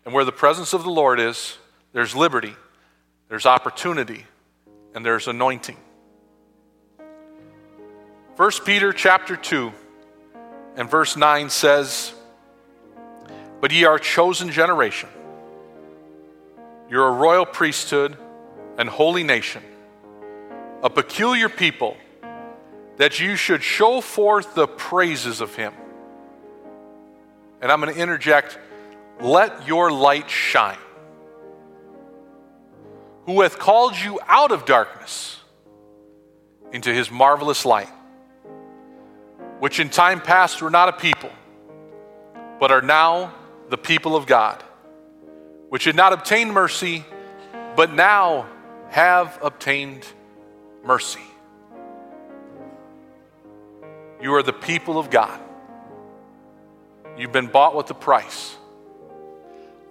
And 0.03 0.13
where 0.13 0.25
the 0.25 0.31
presence 0.31 0.73
of 0.73 0.83
the 0.83 0.89
Lord 0.89 1.19
is, 1.19 1.57
there's 1.93 2.15
liberty, 2.15 2.55
there's 3.29 3.45
opportunity, 3.45 4.25
and 4.95 5.05
there's 5.05 5.27
anointing. 5.27 5.77
1 8.35 8.51
Peter 8.65 8.91
chapter 8.91 9.35
2 9.35 9.71
and 10.75 10.89
verse 10.89 11.15
9 11.15 11.49
says, 11.49 12.13
But 13.59 13.71
ye 13.71 13.83
are 13.83 13.95
a 13.95 13.99
chosen 13.99 14.49
generation. 14.49 15.09
You're 16.89 17.07
a 17.07 17.11
royal 17.11 17.45
priesthood 17.45 18.17
and 18.77 18.89
holy 18.89 19.23
nation, 19.23 19.63
a 20.83 20.89
peculiar 20.89 21.49
people, 21.49 21.97
that 22.97 23.19
you 23.19 23.35
should 23.35 23.63
show 23.63 24.01
forth 24.01 24.53
the 24.55 24.67
praises 24.67 25.41
of 25.41 25.55
him. 25.55 25.73
And 27.61 27.71
I'm 27.71 27.79
going 27.81 27.93
to 27.93 27.99
interject 27.99 28.57
let 29.21 29.67
your 29.67 29.91
light 29.91 30.29
shine. 30.29 30.77
Who 33.25 33.41
hath 33.41 33.59
called 33.59 33.95
you 33.95 34.19
out 34.27 34.51
of 34.51 34.65
darkness 34.65 35.39
into 36.71 36.93
his 36.93 37.11
marvelous 37.11 37.65
light, 37.65 37.89
which 39.59 39.79
in 39.79 39.89
time 39.89 40.21
past 40.21 40.61
were 40.61 40.71
not 40.71 40.89
a 40.89 40.93
people, 40.93 41.31
but 42.59 42.71
are 42.71 42.81
now 42.81 43.33
the 43.69 43.77
people 43.77 44.15
of 44.15 44.25
God, 44.25 44.63
which 45.69 45.83
had 45.83 45.95
not 45.95 46.13
obtained 46.13 46.51
mercy, 46.51 47.05
but 47.75 47.93
now 47.93 48.47
have 48.91 49.39
obtained 49.41 50.05
mercy. 50.83 51.21
You 54.21 54.35
are 54.35 54.43
the 54.43 54.53
people 54.53 54.99
of 54.99 55.09
God. 55.09 55.39
You've 57.17 57.31
been 57.31 57.47
bought 57.47 57.73
with 57.73 57.89
a 57.89 57.93
price. 57.93 58.55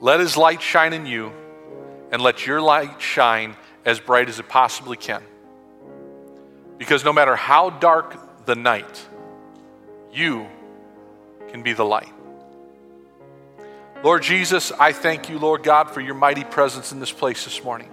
Let 0.00 0.20
his 0.20 0.36
light 0.36 0.60
shine 0.60 0.92
in 0.92 1.06
you, 1.06 1.32
and 2.12 2.20
let 2.20 2.46
your 2.46 2.60
light 2.60 3.00
shine 3.00 3.56
as 3.86 3.98
bright 3.98 4.28
as 4.28 4.38
it 4.38 4.48
possibly 4.48 4.98
can. 4.98 5.22
Because 6.76 7.02
no 7.02 7.12
matter 7.12 7.36
how 7.36 7.70
dark 7.70 8.44
the 8.44 8.54
night, 8.54 9.06
you 10.12 10.46
can 11.48 11.62
be 11.62 11.72
the 11.72 11.84
light. 11.84 12.12
Lord 14.04 14.22
Jesus, 14.22 14.72
I 14.72 14.92
thank 14.92 15.30
you, 15.30 15.38
Lord 15.38 15.62
God, 15.62 15.90
for 15.90 16.00
your 16.00 16.14
mighty 16.14 16.44
presence 16.44 16.92
in 16.92 17.00
this 17.00 17.12
place 17.12 17.44
this 17.44 17.64
morning. 17.64 17.90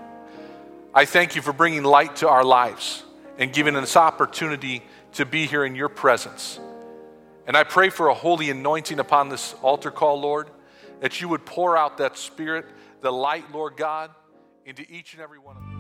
I 0.94 1.06
thank 1.06 1.36
you 1.36 1.42
for 1.42 1.54
bringing 1.54 1.84
light 1.84 2.18
to 2.18 2.30
our 2.30 2.44
lives 2.44 3.04
and 3.38 3.54
giving 3.54 3.76
us 3.76 3.96
opportunity 3.96 4.84
to 5.14 5.26
be 5.26 5.46
here 5.46 5.66
in 5.66 5.76
your 5.76 5.90
presence. 5.90 6.60
And 7.46 7.56
I 7.56 7.64
pray 7.64 7.90
for 7.90 8.08
a 8.08 8.14
holy 8.14 8.50
anointing 8.50 9.00
upon 9.00 9.30
this 9.30 9.54
altar 9.62 9.92
call, 9.92 10.20
Lord, 10.20 10.50
that 11.00 11.22
you 11.22 11.30
would 11.30 11.46
pour 11.46 11.78
out 11.78 11.98
that 11.98 12.18
spirit, 12.18 12.66
the 13.02 13.12
light, 13.12 13.52
Lord 13.52 13.78
God, 13.78 14.12
into 14.66 14.84
each 14.92 15.14
and 15.14 15.22
every 15.22 15.40
one 15.40 15.56
of 15.56 15.64
them. 15.64 15.74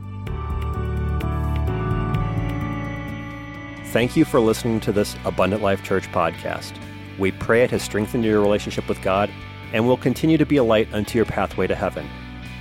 Thank 3.88 4.16
you 4.16 4.26
for 4.26 4.40
listening 4.40 4.80
to 4.82 4.92
this 4.92 5.16
Abundant 5.26 5.64
Life 5.64 5.84
Church 5.84 6.08
podcast. 6.12 6.74
We 7.18 7.32
pray 7.32 7.64
it 7.64 7.72
has 7.72 7.82
strengthened 7.82 8.24
your 8.24 8.42
relationship 8.42 8.88
with 8.88 9.02
God 9.02 9.30
and 9.74 9.88
will 9.88 9.98
continue 9.98 10.38
to 10.38 10.46
be 10.46 10.58
a 10.58 10.64
light 10.64 10.94
unto 10.94 11.18
your 11.18 11.26
pathway 11.26 11.68
to 11.68 11.76
heaven. 11.76 12.08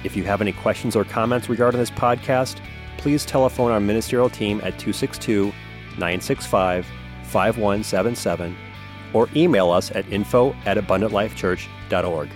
If 0.07 0.15
you 0.15 0.23
have 0.23 0.41
any 0.41 0.53
questions 0.53 0.95
or 0.95 1.03
comments 1.03 1.49
regarding 1.49 1.81
this 1.81 1.91
podcast, 1.91 2.61
please 2.97 3.27
telephone 3.27 3.73
our 3.73 3.81
ministerial 3.81 4.31
team 4.31 4.59
at 4.59 4.79
262 4.79 5.47
965 5.99 6.87
5177 7.25 8.57
or 9.13 9.29
email 9.35 9.73
us 9.73 9.91
at 9.91 10.09
info 10.13 10.55
at 10.65 10.77
abundantlifechurch.org. 10.77 12.29